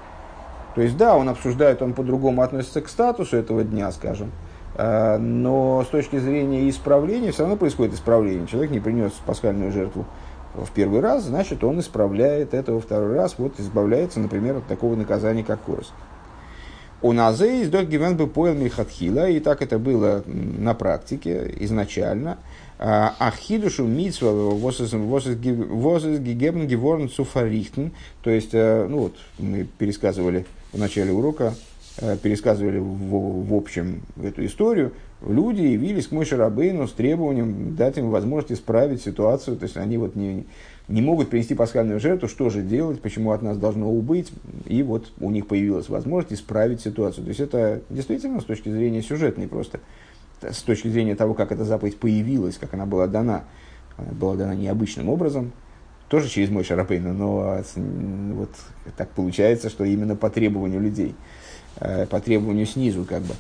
То 0.79 0.83
есть, 0.83 0.97
да, 0.97 1.17
он 1.17 1.29
обсуждает, 1.29 1.83
он 1.83 1.93
по-другому 1.93 2.41
относится 2.41 2.81
к 2.81 2.89
статусу 2.89 3.37
этого 3.37 3.65
дня, 3.65 3.91
скажем, 3.91 4.31
э, 4.77 5.19
но 5.19 5.83
с 5.83 5.89
точки 5.89 6.21
зрения 6.21 6.71
исправления 6.71 7.33
все 7.33 7.43
равно 7.43 7.57
происходит 7.57 7.95
исправление. 7.95 8.47
Человек 8.47 8.71
не 8.71 8.79
принес 8.79 9.11
пасхальную 9.27 9.73
жертву 9.73 10.05
в 10.55 10.71
первый 10.71 11.01
раз, 11.01 11.25
значит, 11.25 11.65
он 11.65 11.81
исправляет 11.81 12.55
это 12.55 12.75
во 12.75 12.79
второй 12.79 13.17
раз, 13.17 13.35
вот 13.39 13.59
избавляется, 13.59 14.21
например, 14.21 14.59
от 14.59 14.67
такого 14.67 14.95
наказания, 14.95 15.43
как 15.43 15.61
корос. 15.63 15.93
У 17.03 17.11
Назе 17.11 17.63
из 17.63 17.71
Гивен 17.71 18.17
бы 18.17 18.29
поел 18.29 18.55
Михатхила, 18.55 19.29
и 19.29 19.41
так 19.41 19.63
это 19.63 19.81
было 19.81 20.23
на 20.27 20.75
практике 20.75 21.57
изначально. 21.59 22.39
А, 22.79 23.17
Ахидушу 23.19 23.83
митсва 23.83 24.31
возес 24.31 24.93
гигебн 26.21 26.69
геворн 26.69 27.09
цуфарихтен. 27.09 27.91
То 28.23 28.31
есть, 28.31 28.51
э, 28.53 28.87
ну 28.89 28.99
вот, 28.99 29.17
мы 29.41 29.65
пересказывали 29.65 30.47
в 30.73 30.79
начале 30.79 31.13
урока 31.13 31.55
э, 31.99 32.17
пересказывали 32.17 32.79
в, 32.79 33.49
в 33.49 33.55
общем 33.55 34.03
эту 34.23 34.45
историю, 34.45 34.93
люди 35.27 35.63
явились 35.63 36.09
к 36.09 36.13
Мойше 36.13 36.37
Рабейну 36.37 36.87
с 36.87 36.93
требованием 36.93 37.75
дать 37.77 37.99
им 37.99 38.11
возможность 38.11 38.61
исправить 38.61 39.03
ситуацию. 39.03 39.57
То 39.57 39.65
есть 39.65 39.77
они 39.77 39.99
вот 39.99 40.15
не, 40.15 40.47
не 40.89 41.03
могут 41.03 41.31
принести 41.31 41.55
пасхальную 41.55 42.01
жертву, 42.01 42.29
что 42.29 42.51
же 42.51 42.63
делать, 42.63 43.01
почему 43.01 43.33
от 43.33 43.43
нас 43.43 43.57
должно 43.59 43.91
убыть. 43.91 44.33
И 44.67 44.83
вот 44.83 45.11
у 45.21 45.31
них 45.31 45.47
появилась 45.47 45.89
возможность 45.89 46.41
исправить 46.41 46.81
ситуацию. 46.81 47.25
То 47.25 47.29
есть 47.29 47.41
это 47.41 47.83
действительно 47.91 48.41
с 48.41 48.45
точки 48.45 48.69
зрения 48.69 49.03
сюжетной 49.03 49.49
просто, 49.49 49.81
с 50.43 50.63
точки 50.63 50.89
зрения 50.89 51.15
того, 51.15 51.35
как 51.35 51.53
эта 51.53 51.65
заповедь 51.65 51.99
появилась, 51.99 52.59
как 52.59 52.75
она 52.75 52.87
была 52.87 53.07
дана. 53.07 53.45
Она 53.97 54.13
была 54.13 54.37
дана 54.37 54.55
необычным 54.55 55.09
образом, 55.09 55.53
тоже 56.09 56.29
через 56.29 56.51
мой 56.51 56.65
Шарапейна, 56.65 57.13
но 57.13 57.63
вот 58.35 58.51
так 58.97 59.09
получается, 59.11 59.69
что 59.69 59.85
именно 59.85 60.17
по 60.17 60.31
требованию 60.31 60.81
людей, 60.81 61.15
э, 61.81 62.07
по 62.07 62.21
требованию 62.21 62.67
снизу 62.67 63.05
как 63.05 63.23
бы. 63.23 63.35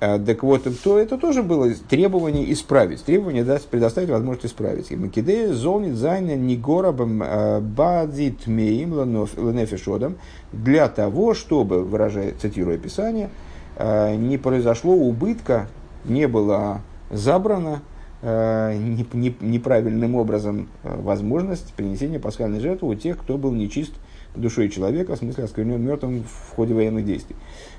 Э, 0.00 0.18
так 0.18 0.42
вот, 0.42 0.66
то 0.82 0.98
это 0.98 1.18
тоже 1.18 1.42
было 1.42 1.70
требование 1.88 2.50
исправить, 2.52 3.04
требование 3.04 3.44
даст, 3.44 3.68
предоставить 3.68 4.08
возможность 4.08 4.46
исправить. 4.46 4.90
И 4.90 4.96
Макидея 4.96 5.52
золнит 5.52 5.96
зайна 5.96 6.34
негорабом 6.34 7.22
э, 7.22 7.60
бадит 7.60 8.46
меим 8.46 8.94
ленефишодом 8.94 10.16
для 10.52 10.88
того, 10.88 11.34
чтобы, 11.34 11.84
выражая, 11.84 12.32
цитируя 12.40 12.78
Писание, 12.78 13.30
не 13.76 14.38
произошло 14.38 14.94
убытка, 14.94 15.66
не 16.04 16.28
было 16.28 16.80
забрано 17.10 17.82
Э, 17.82 17.93
неправильным 18.24 20.14
образом 20.14 20.68
э, 20.82 21.00
возможность 21.00 21.74
принесения 21.74 22.18
пасхальной 22.18 22.60
жертвы 22.60 22.88
у 22.88 22.94
тех, 22.94 23.18
кто 23.18 23.36
был 23.36 23.52
нечист 23.52 23.92
душой 24.34 24.68
человека, 24.68 25.14
в 25.14 25.18
смысле 25.18 25.44
осквернен 25.44 25.80
мертвым 25.82 26.24
в 26.24 26.54
ходе 26.54 26.74
военных 26.74 27.04
действий. 27.04 27.36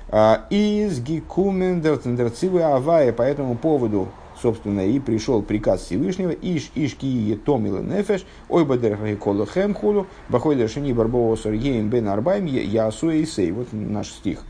А, 0.08 0.46
из 0.50 1.00
гикумен 1.00 1.80
дерцивы 1.80 2.62
авая 2.62 3.12
по 3.12 3.22
этому 3.22 3.56
поводу, 3.56 4.08
собственно, 4.40 4.86
и 4.86 5.00
пришел 5.00 5.42
приказ 5.42 5.82
Всевышнего, 5.82 6.30
иш 6.30 6.70
ишки 6.74 7.38
томила 7.44 7.80
нефеш, 7.80 8.24
ой 8.48 8.64
бадер 8.64 9.16
колу 9.16 9.46
хэм 9.46 9.74
хулу, 9.74 10.06
бахой 10.28 10.56
дершини 10.56 10.92
барбово 10.92 11.36
соргеем 11.36 11.90
бен 11.90 12.08
арбайм 12.08 12.46
ясу 12.46 13.10
и 13.10 13.26
сей. 13.26 13.50
Вот 13.50 13.68
наш 13.72 14.08
стих. 14.08 14.44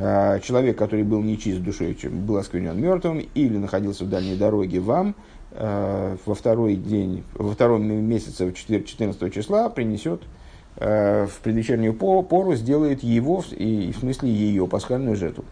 А, 0.00 0.38
человек, 0.38 0.78
который 0.78 1.02
был 1.02 1.22
нечист 1.22 1.60
душой, 1.60 1.98
был 2.04 2.36
осквернен 2.36 2.80
мертвым, 2.80 3.18
или 3.34 3.58
находился 3.58 4.04
в 4.04 4.08
дальней 4.08 4.36
дороге 4.36 4.78
вам, 4.78 5.16
а, 5.52 6.16
во 6.24 6.34
второй 6.34 6.76
день, 6.76 7.24
во 7.34 7.52
втором 7.52 7.84
месяце, 7.84 8.52
14 8.52 9.34
числа, 9.34 9.68
принесет 9.68 10.22
а, 10.76 11.26
в 11.26 11.40
предвечернюю 11.40 11.94
пору, 11.94 12.54
сделает 12.54 13.02
его, 13.02 13.42
и, 13.50 13.92
в 13.92 13.98
смысле 13.98 14.30
ее, 14.30 14.68
пасхальную 14.68 15.16
жертву. 15.16 15.44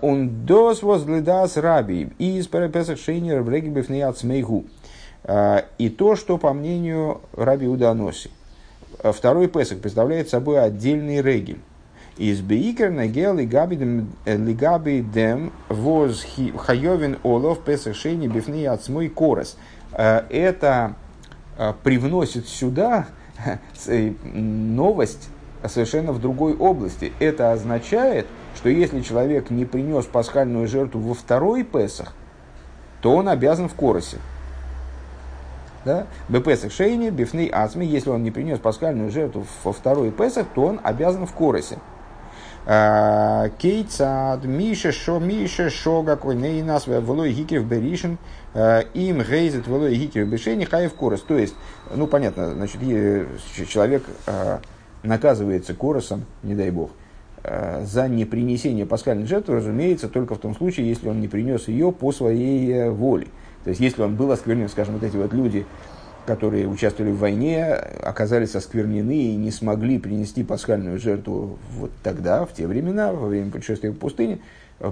Он 0.00 0.46
дос 0.46 0.84
возгледас 0.84 1.56
раби, 1.56 2.10
из 2.18 2.46
песах 2.46 2.98
шейнер 3.00 3.42
в 3.42 3.50
регибев 3.50 3.86
смейгу. 4.16 4.64
И 5.78 5.88
то, 5.88 6.14
что, 6.14 6.38
по 6.38 6.52
мнению 6.52 7.20
раби 7.32 7.66
Уданоси, 7.66 8.30
второй 9.02 9.48
песах 9.48 9.80
представляет 9.80 10.28
собой 10.28 10.62
отдельный 10.62 11.20
регель 11.20 11.58
из 12.16 12.40
Бейкер 12.40 12.90
Нагел 12.90 13.34
Лигаби 13.36 15.00
Дем 15.02 15.52
Воз 15.68 16.24
Хайовин 16.56 17.18
Олов 17.22 17.60
Песашени 17.62 18.26
Бифни 18.26 18.64
Ацмой 18.64 19.08
Корос. 19.08 19.56
Э, 19.92 20.22
это 20.30 20.94
э, 21.58 21.74
привносит 21.82 22.48
сюда 22.48 23.06
э, 23.86 24.12
новость 24.22 25.28
совершенно 25.64 26.12
в 26.12 26.20
другой 26.20 26.56
области. 26.56 27.12
Это 27.18 27.52
означает, 27.52 28.26
что 28.56 28.70
если 28.70 29.02
человек 29.02 29.50
не 29.50 29.66
принес 29.66 30.06
пасхальную 30.06 30.68
жертву 30.68 31.00
во 31.00 31.14
второй 31.14 31.64
Песах, 31.64 32.14
то 33.02 33.14
он 33.14 33.28
обязан 33.28 33.68
в 33.68 33.74
Коросе. 33.74 34.18
Да? 35.84 36.06
Бепесах 36.28 36.72
Шейни, 36.72 37.10
Бифней 37.10 37.48
Ацми, 37.48 37.86
если 37.86 38.10
он 38.10 38.22
не 38.24 38.30
принес 38.30 38.58
пасхальную 38.58 39.10
жертву 39.10 39.46
во 39.62 39.72
второй 39.72 40.10
Песах, 40.10 40.46
то 40.54 40.64
он 40.64 40.80
обязан 40.82 41.26
в 41.26 41.32
Коросе. 41.32 41.78
Э, 42.68 43.48
Кейцад, 43.58 44.44
Миша, 44.44 44.90
Шо, 44.90 45.20
Миша, 45.20 45.70
Шо, 45.70 46.02
какой 46.02 46.34
нас, 46.62 46.88
Волой 46.88 47.32
Гикер 47.32 47.62
Беришин, 47.62 48.18
э, 48.54 48.82
им 48.92 49.22
гейзет 49.22 49.68
Волой 49.68 49.94
Гикер 49.94 50.24
Бешени, 50.24 50.64
Хаев 50.64 50.94
Корос. 50.94 51.22
То 51.22 51.38
есть, 51.38 51.54
ну 51.94 52.08
понятно, 52.08 52.54
значит, 52.54 52.80
человек 53.70 54.02
э, 54.26 54.58
наказывается 55.04 55.74
коросом, 55.74 56.24
не 56.42 56.56
дай 56.56 56.70
бог, 56.70 56.90
э, 57.44 57.84
за 57.84 58.08
непринесение 58.08 58.84
пасхальной 58.84 59.26
жертвы, 59.26 59.54
разумеется, 59.54 60.08
только 60.08 60.34
в 60.34 60.38
том 60.38 60.56
случае, 60.56 60.88
если 60.88 61.08
он 61.08 61.20
не 61.20 61.28
принес 61.28 61.68
ее 61.68 61.92
по 61.92 62.10
своей 62.10 62.72
э, 62.72 62.90
воле. 62.90 63.28
То 63.62 63.70
есть, 63.70 63.80
если 63.80 64.02
он 64.02 64.16
был 64.16 64.32
осквернен, 64.32 64.68
скажем, 64.68 64.94
вот 64.94 65.04
эти 65.04 65.16
вот 65.16 65.32
люди, 65.32 65.66
которые 66.26 66.66
участвовали 66.66 67.12
в 67.12 67.18
войне, 67.18 67.64
оказались 68.02 68.54
осквернены 68.54 69.16
и 69.16 69.36
не 69.36 69.50
смогли 69.50 69.98
принести 69.98 70.44
пасхальную 70.44 70.98
жертву 70.98 71.58
вот 71.72 71.90
тогда, 72.02 72.44
в 72.44 72.52
те 72.52 72.66
времена, 72.66 73.12
во 73.12 73.28
время 73.28 73.50
путешествия 73.50 73.90
в 73.90 73.98
пустыне, 73.98 74.40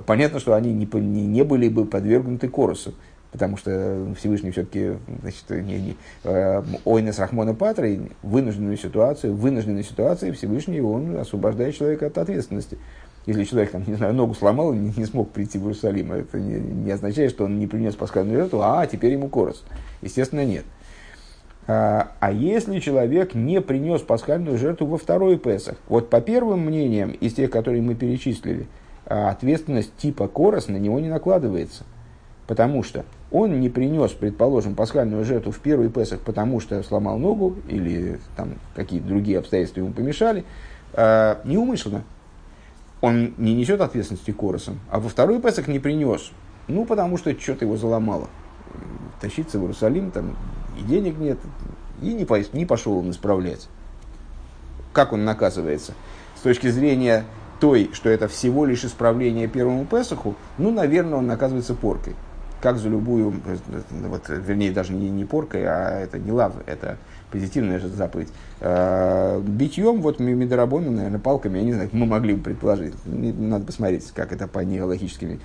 понятно, 0.07 0.41
что 0.41 0.55
они 0.55 0.72
не, 0.72 0.87
не, 0.87 1.26
не 1.26 1.43
были 1.43 1.68
бы 1.68 1.85
подвергнуты 1.85 2.49
коросу 2.49 2.95
потому 3.35 3.57
что 3.57 4.14
Всевышний 4.16 4.53
все-таки, 4.53 4.93
значит, 5.22 5.51
не, 5.51 5.80
не, 5.80 5.97
э, 6.22 6.62
Ойнес 6.85 7.18
Рахмона 7.18 7.53
Патра, 7.53 7.89
вынужденную 8.22 8.76
ситуацию, 8.76 9.35
вынужденной 9.35 9.82
ситуации 9.82 10.30
Всевышний, 10.30 10.80
он 10.80 11.16
освобождает 11.16 11.74
человека 11.74 12.07
от 12.07 12.16
ответственности. 12.16 12.78
Если 13.26 13.43
человек, 13.43 13.72
там, 13.72 13.82
не 13.89 13.95
знаю, 13.95 14.14
ногу 14.14 14.35
сломал 14.35 14.72
и 14.72 14.76
не, 14.76 14.95
не 14.97 15.05
смог 15.05 15.32
прийти 15.32 15.59
в 15.59 15.62
Иерусалим, 15.62 16.12
это 16.12 16.39
не, 16.39 16.61
не 16.61 16.93
означает, 16.93 17.32
что 17.32 17.47
он 17.47 17.59
не 17.59 17.66
принес 17.66 17.97
пасхальную 17.97 18.39
жертву, 18.39 18.61
а 18.62 18.87
теперь 18.87 19.14
ему 19.14 19.28
корос. 19.28 19.64
Естественно, 20.01 20.45
нет. 20.45 20.64
А 21.67 22.31
если 22.33 22.79
человек 22.79 23.35
не 23.35 23.61
принес 23.61 24.03
пасхальную 24.03 24.59
жертву 24.59 24.87
во 24.87 24.99
второй 24.99 25.39
Песах, 25.39 25.77
вот 25.89 26.11
по 26.11 26.21
первым 26.21 26.61
мнениям 26.61 27.11
из 27.12 27.35
тех, 27.35 27.51
которые 27.51 27.81
мы 27.81 27.95
перечислили, 27.95 28.67
а, 29.07 29.31
ответственность 29.31 29.97
типа 29.97 30.29
корос 30.29 30.69
на 30.69 30.77
него 30.77 31.01
не 31.01 31.09
накладывается. 31.09 31.85
Потому 32.47 32.83
что 32.83 33.05
он 33.31 33.61
не 33.61 33.71
принес, 33.71 34.12
предположим, 34.12 34.75
пасхальную 34.75 35.25
жертву 35.25 35.51
в 35.53 35.59
первый 35.61 35.89
Песах, 35.89 36.21
потому 36.21 36.61
что 36.61 36.83
сломал 36.83 37.19
ногу 37.19 37.57
или 37.69 38.19
там 38.37 38.55
какие-то 38.75 39.09
другие 39.09 39.39
обстоятельства 39.39 39.81
ему 39.81 39.93
помешали, 39.93 40.45
э, 40.93 41.37
неумышленно. 41.45 42.05
Он 43.01 43.35
не 43.39 43.55
несет 43.55 43.81
ответственности 43.81 44.31
коросом. 44.31 44.81
А 44.91 45.01
во 45.01 45.09
второй 45.09 45.41
Песах 45.41 45.69
не 45.69 45.79
принес, 45.79 46.33
ну, 46.69 46.85
потому 46.85 47.17
что 47.17 47.39
что-то 47.39 47.65
его 47.65 47.77
заломало. 47.77 48.29
Тащиться 49.21 49.59
в 49.59 49.62
Иерусалим, 49.62 50.11
там 50.11 50.37
и 50.79 50.83
денег 50.83 51.18
нет, 51.18 51.39
и 52.03 52.12
не, 52.12 52.25
по, 52.25 52.39
не 52.53 52.66
пошел 52.66 52.99
он 52.99 53.11
исправлять. 53.11 53.68
Как 54.93 55.12
он 55.12 55.25
наказывается? 55.25 55.95
С 56.37 56.41
точки 56.41 56.68
зрения 56.68 57.25
той, 57.61 57.91
что 57.93 58.09
это 58.09 58.29
всего 58.29 58.64
лишь 58.64 58.85
исправление 58.85 59.49
первому 59.49 59.85
Песаху, 59.87 60.35
ну, 60.59 60.70
наверное, 60.70 61.18
он 61.18 61.27
наказывается 61.27 61.75
поркой 61.75 62.14
как 62.64 62.79
за 62.79 62.89
любую, 62.89 63.35
вот, 63.91 64.22
вернее, 64.31 64.70
даже 64.70 64.95
не, 64.95 65.11
не 65.11 65.27
поркой, 65.27 65.66
а 65.66 66.01
это 66.01 66.18
не 66.18 66.33
лав, 66.33 66.55
это 66.64 66.97
позитивная 67.31 67.79
же 67.79 67.89
заповедь. 67.89 68.31
Э, 68.61 69.39
битьем, 69.47 70.01
вот 70.01 70.18
медорабону, 70.18 70.91
наверное, 70.91 71.20
палками, 71.20 71.59
я 71.59 71.64
не 71.64 71.75
знаю, 71.75 71.91
мы 71.93 72.07
могли 72.07 72.33
бы 72.33 72.43
предположить. 72.43 72.95
Надо 73.05 73.66
посмотреть, 73.66 74.11
как 74.12 74.33
это 74.33 74.49
по 74.49 74.61
неологическим. 74.61 75.41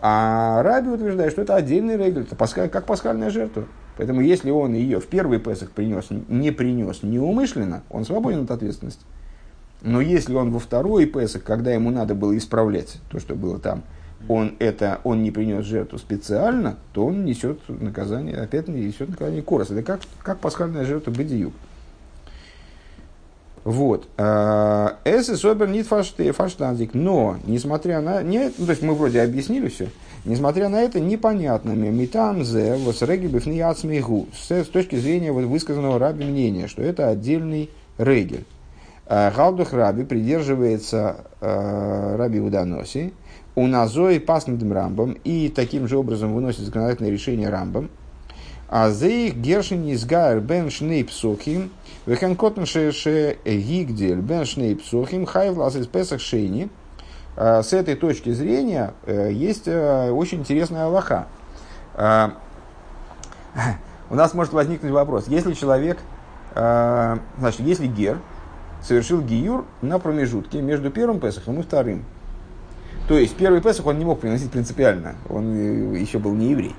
А 0.00 0.62
Раби 0.62 0.88
утверждает, 0.88 1.32
что 1.32 1.42
это 1.42 1.56
отдельный 1.56 1.98
регель, 1.98 2.22
это 2.22 2.36
паска, 2.36 2.68
как 2.68 2.86
пасхальная 2.86 3.28
жертва. 3.28 3.66
Поэтому, 3.96 4.20
если 4.20 4.50
он 4.50 4.74
ее 4.74 5.00
в 5.00 5.06
первый 5.06 5.38
Песах 5.38 5.70
принес, 5.70 6.06
не 6.28 6.50
принес 6.50 7.02
неумышленно, 7.02 7.82
он 7.90 8.04
свободен 8.04 8.44
от 8.44 8.50
ответственности. 8.50 9.04
Но 9.82 10.00
если 10.00 10.34
он 10.34 10.50
во 10.50 10.58
второй 10.58 11.06
Песах, 11.06 11.42
когда 11.42 11.72
ему 11.72 11.90
надо 11.90 12.14
было 12.14 12.36
исправлять 12.36 12.98
то, 13.10 13.18
что 13.18 13.34
было 13.34 13.58
там, 13.58 13.82
он, 14.28 14.54
это, 14.60 15.00
он 15.04 15.22
не 15.22 15.30
принес 15.30 15.64
жертву 15.64 15.98
специально, 15.98 16.76
то 16.92 17.06
он 17.06 17.24
несет 17.24 17.58
наказание, 17.68 18.36
опять 18.36 18.68
несет 18.68 19.08
наказание 19.08 19.42
корос. 19.42 19.70
Это 19.70 19.82
как, 19.82 20.00
как 20.22 20.38
пасхальная 20.38 20.84
жертва 20.84 21.10
бедию. 21.10 21.52
Вот. 23.64 24.08
А, 24.16 24.98
Эсэ 25.04 25.36
собер 25.36 25.68
нит 25.68 25.86
фаштандик. 25.86 26.94
Но, 26.94 27.36
несмотря 27.44 28.00
на... 28.00 28.22
Не, 28.22 28.50
ну, 28.58 28.66
то 28.66 28.70
есть 28.72 28.82
мы 28.82 28.94
вроде 28.94 29.22
объяснили 29.22 29.68
все. 29.68 29.88
Несмотря 30.24 30.68
на 30.68 30.80
это, 30.80 31.00
непонятно. 31.00 31.70
Митам 31.72 32.44
зе 32.44 32.76
восрегибев 32.76 33.46
ниацмигу. 33.46 34.28
С 34.32 34.64
точки 34.66 34.96
зрения 34.96 35.32
вот 35.32 35.44
высказанного 35.44 35.98
раби 35.98 36.24
мнения, 36.24 36.68
что 36.68 36.82
это 36.82 37.08
отдельный 37.08 37.70
регель. 37.98 38.44
А, 39.06 39.30
Галдух 39.30 39.72
раби 39.72 40.04
придерживается 40.04 41.16
э, 41.40 42.16
раби 42.16 42.40
Уданоси, 42.40 43.12
у 43.54 43.66
назой 43.66 44.20
паснутым 44.20 44.72
рамбом, 44.72 45.16
и 45.24 45.52
таким 45.54 45.86
же 45.86 45.98
образом 45.98 46.32
выносит 46.34 46.60
законодательное 46.60 47.10
решение 47.10 47.48
рамбом. 47.50 47.90
А 48.74 48.88
за 48.88 49.06
их 49.06 49.36
гершин 49.36 49.84
из 49.84 50.06
гайр 50.06 50.40
бен 50.40 50.70
шнейп 50.70 51.10
сохим, 51.10 51.70
вехен 52.06 52.34
котн 52.34 52.64
ше 52.64 53.36
гигдель 53.44 54.20
бен 54.20 54.46
шнейп 54.46 54.82
сохим, 54.82 55.26
хайвлас 55.26 55.76
из 55.76 55.86
песах 55.86 56.22
шейни. 56.22 56.70
А 57.36 57.62
с 57.62 57.74
этой 57.74 57.96
точки 57.96 58.30
зрения 58.32 58.94
э, 59.04 59.28
есть 59.30 59.64
э, 59.66 60.10
очень 60.10 60.38
интересная 60.38 60.86
Аллаха. 60.86 61.26
А, 61.94 62.32
у 64.08 64.14
нас 64.14 64.32
может 64.32 64.54
возникнуть 64.54 64.90
вопрос, 64.90 65.28
если 65.28 65.52
человек, 65.52 65.98
э, 66.54 67.18
значит, 67.36 67.60
если 67.60 67.86
гер 67.86 68.20
совершил 68.80 69.20
гиюр 69.20 69.66
на 69.82 69.98
промежутке 69.98 70.62
между 70.62 70.90
первым 70.90 71.20
Песахом 71.20 71.60
и 71.60 71.62
вторым, 71.62 72.06
то 73.06 73.18
есть 73.18 73.36
первый 73.36 73.60
Песах 73.60 73.84
он 73.84 73.98
не 73.98 74.06
мог 74.06 74.20
приносить 74.20 74.50
принципиально, 74.50 75.16
он 75.28 75.92
еще 75.92 76.18
был 76.18 76.32
не 76.32 76.52
еврей. 76.52 76.74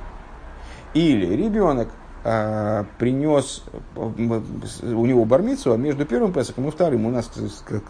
Или 0.93 1.35
ребенок 1.35 1.89
а, 2.23 2.85
принес 2.99 3.63
у 3.95 5.05
него 5.05 5.25
бармицу, 5.25 5.73
а 5.73 5.77
между 5.77 6.05
первым 6.05 6.31
Песахом 6.31 6.67
и 6.67 6.71
вторым, 6.71 7.05
у 7.05 7.11
нас, 7.11 7.29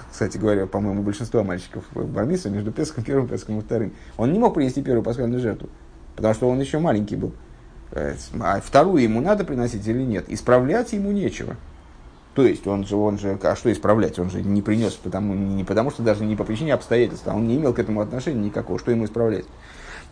кстати 0.09 0.37
говоря, 0.37 0.65
по-моему, 0.65 1.03
большинство 1.03 1.43
мальчиков 1.43 1.83
бармица 1.93 2.49
между 2.49 2.71
Песахом, 2.71 3.03
первым 3.03 3.27
Песахом 3.27 3.59
и 3.59 3.61
вторым, 3.61 3.93
он 4.17 4.31
не 4.33 4.39
мог 4.39 4.55
принести 4.55 4.81
первую 4.81 5.03
пасхальную 5.03 5.41
жертву, 5.41 5.69
потому 6.15 6.33
что 6.33 6.49
он 6.49 6.59
еще 6.59 6.79
маленький 6.79 7.15
был. 7.15 7.33
Э, 7.91 8.15
а 8.41 8.59
вторую 8.59 9.03
ему 9.03 9.21
надо 9.21 9.43
приносить 9.43 9.87
или 9.87 10.01
нет? 10.01 10.25
Исправлять 10.27 10.93
ему 10.93 11.11
нечего. 11.11 11.55
То 12.33 12.43
есть 12.43 12.65
он 12.65 12.85
же, 12.85 12.95
он 12.95 13.19
же, 13.19 13.37
а 13.43 13.55
что 13.55 13.71
исправлять? 13.71 14.17
Он 14.17 14.31
же 14.31 14.41
не 14.41 14.63
принес, 14.63 14.93
потому, 14.93 15.35
не 15.35 15.63
потому 15.63 15.91
что 15.91 16.01
даже 16.01 16.25
не 16.25 16.35
по 16.35 16.43
причине 16.43 16.73
обстоятельств, 16.73 17.27
а 17.27 17.35
он 17.35 17.47
не 17.47 17.57
имел 17.57 17.73
к 17.73 17.79
этому 17.79 18.01
отношения 18.01 18.45
никакого, 18.45 18.79
что 18.79 18.89
ему 18.89 19.05
исправлять. 19.05 19.45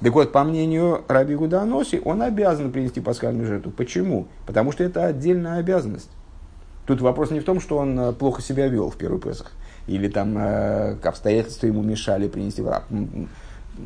Так 0.03 0.13
вот, 0.13 0.31
по 0.31 0.43
мнению 0.43 1.03
Раби 1.07 1.35
Гуданоси, 1.35 2.01
он 2.03 2.21
обязан 2.23 2.71
принести 2.71 3.01
пасхальную 3.01 3.47
жертву. 3.47 3.71
Почему? 3.71 4.27
Потому 4.47 4.71
что 4.71 4.83
это 4.83 5.05
отдельная 5.05 5.59
обязанность. 5.59 6.09
Тут 6.87 7.01
вопрос 7.01 7.29
не 7.29 7.39
в 7.39 7.43
том, 7.43 7.59
что 7.59 7.77
он 7.77 7.99
э, 7.99 8.13
плохо 8.13 8.41
себя 8.41 8.67
вел 8.67 8.89
в 8.89 8.97
первый 8.97 9.19
Песах, 9.19 9.51
или 9.85 10.07
там 10.07 10.35
э, 10.37 10.97
обстоятельства 11.03 11.67
ему 11.67 11.83
мешали 11.83 12.27
принести 12.27 12.63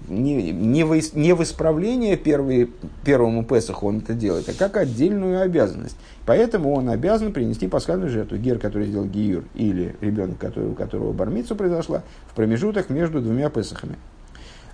не, 0.10 0.52
не, 0.52 0.84
в, 0.84 1.16
не 1.16 1.34
в 1.34 1.44
исправление 1.44 2.18
первый, 2.18 2.72
первому 3.04 3.44
Песаху 3.44 3.88
он 3.88 4.00
это 4.00 4.14
делает, 4.14 4.50
а 4.50 4.54
как 4.54 4.78
отдельную 4.78 5.42
обязанность. 5.42 5.98
Поэтому 6.26 6.74
он 6.74 6.90
обязан 6.90 7.34
принести 7.34 7.68
пасхальную 7.68 8.10
жертву. 8.10 8.38
Гер, 8.38 8.58
который 8.58 8.88
сделал 8.88 9.06
гиюр, 9.06 9.44
или 9.54 9.96
ребенок, 10.02 10.38
который, 10.38 10.70
у 10.70 10.74
которого 10.74 11.14
бармицу 11.14 11.56
произошла, 11.56 12.04
в 12.28 12.36
промежуток 12.36 12.90
между 12.90 13.22
двумя 13.22 13.50
Песахами. 13.50 13.96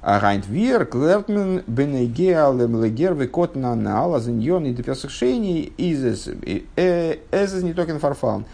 А 0.01 0.19
гайнт 0.19 0.47
вир 0.47 0.85
клертмен 0.85 1.63
бенегеалем 1.67 2.83
легер 2.83 3.13
векот 3.13 3.55
на 3.55 3.75
наала 3.75 4.19
зиньон 4.19 4.65
и 4.65 4.73
депесахшени 4.73 5.71
изес 5.77 6.27
эзес 6.27 7.63
не 7.63 7.73
токен 7.73 7.99
фарфалн 7.99 8.45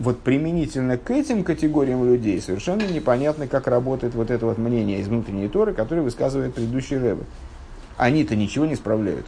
вот 0.00 0.20
применительно 0.20 0.96
к 0.96 1.10
этим 1.10 1.44
категориям 1.44 2.04
людей 2.04 2.40
совершенно 2.40 2.82
непонятно, 2.82 3.46
как 3.46 3.66
работает 3.66 4.14
вот 4.14 4.30
это 4.30 4.46
вот 4.46 4.56
мнение 4.56 4.98
из 4.98 5.08
внутренней 5.08 5.48
Торы, 5.48 5.74
которое 5.74 6.00
высказывает 6.00 6.54
предыдущий 6.54 6.96
Рэбе. 6.96 7.24
Они-то 7.98 8.34
ничего 8.34 8.64
не 8.64 8.76
справляют. 8.76 9.26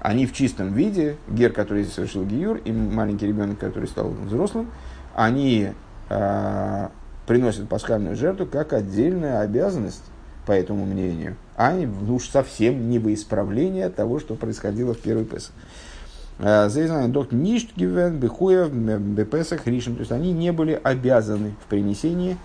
Они 0.00 0.26
в 0.26 0.32
чистом 0.32 0.72
виде, 0.72 1.16
гер, 1.28 1.52
который 1.52 1.84
совершил 1.84 2.24
гиюр, 2.24 2.58
и 2.58 2.70
маленький 2.70 3.26
ребенок, 3.26 3.58
который 3.58 3.88
стал 3.88 4.10
взрослым, 4.10 4.70
они 5.16 5.72
э, 6.08 6.88
приносят 7.26 7.68
пасхальную 7.68 8.14
жертву 8.14 8.46
как 8.46 8.72
отдельная 8.72 9.40
обязанность, 9.40 10.04
по 10.48 10.52
этому 10.52 10.86
мнению, 10.86 11.36
а 11.58 11.74
ну 11.74 12.14
уж 12.14 12.30
совсем 12.30 12.88
не 12.88 12.98
во 12.98 13.12
исправление 13.12 13.90
того, 13.90 14.18
что 14.18 14.34
происходило 14.34 14.94
в 14.94 14.98
первый 14.98 15.26
Песах. 15.26 15.52
Зейзнайн 16.38 17.12
док 17.12 17.32
ништ 17.32 17.76
гивен 17.76 18.18
бехуев 18.18 18.72
бепесах 18.72 19.66
ришем. 19.66 19.96
То 19.96 20.00
есть 20.00 20.12
они 20.12 20.32
не 20.32 20.50
были 20.50 20.80
обязаны 20.82 21.52
в 21.62 21.68
принесении 21.68 22.38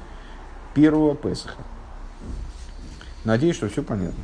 первого 0.76 1.16
Песаха. 1.16 1.62
Надеюсь, 3.24 3.56
что 3.56 3.70
все 3.70 3.82
понятно. 3.82 4.22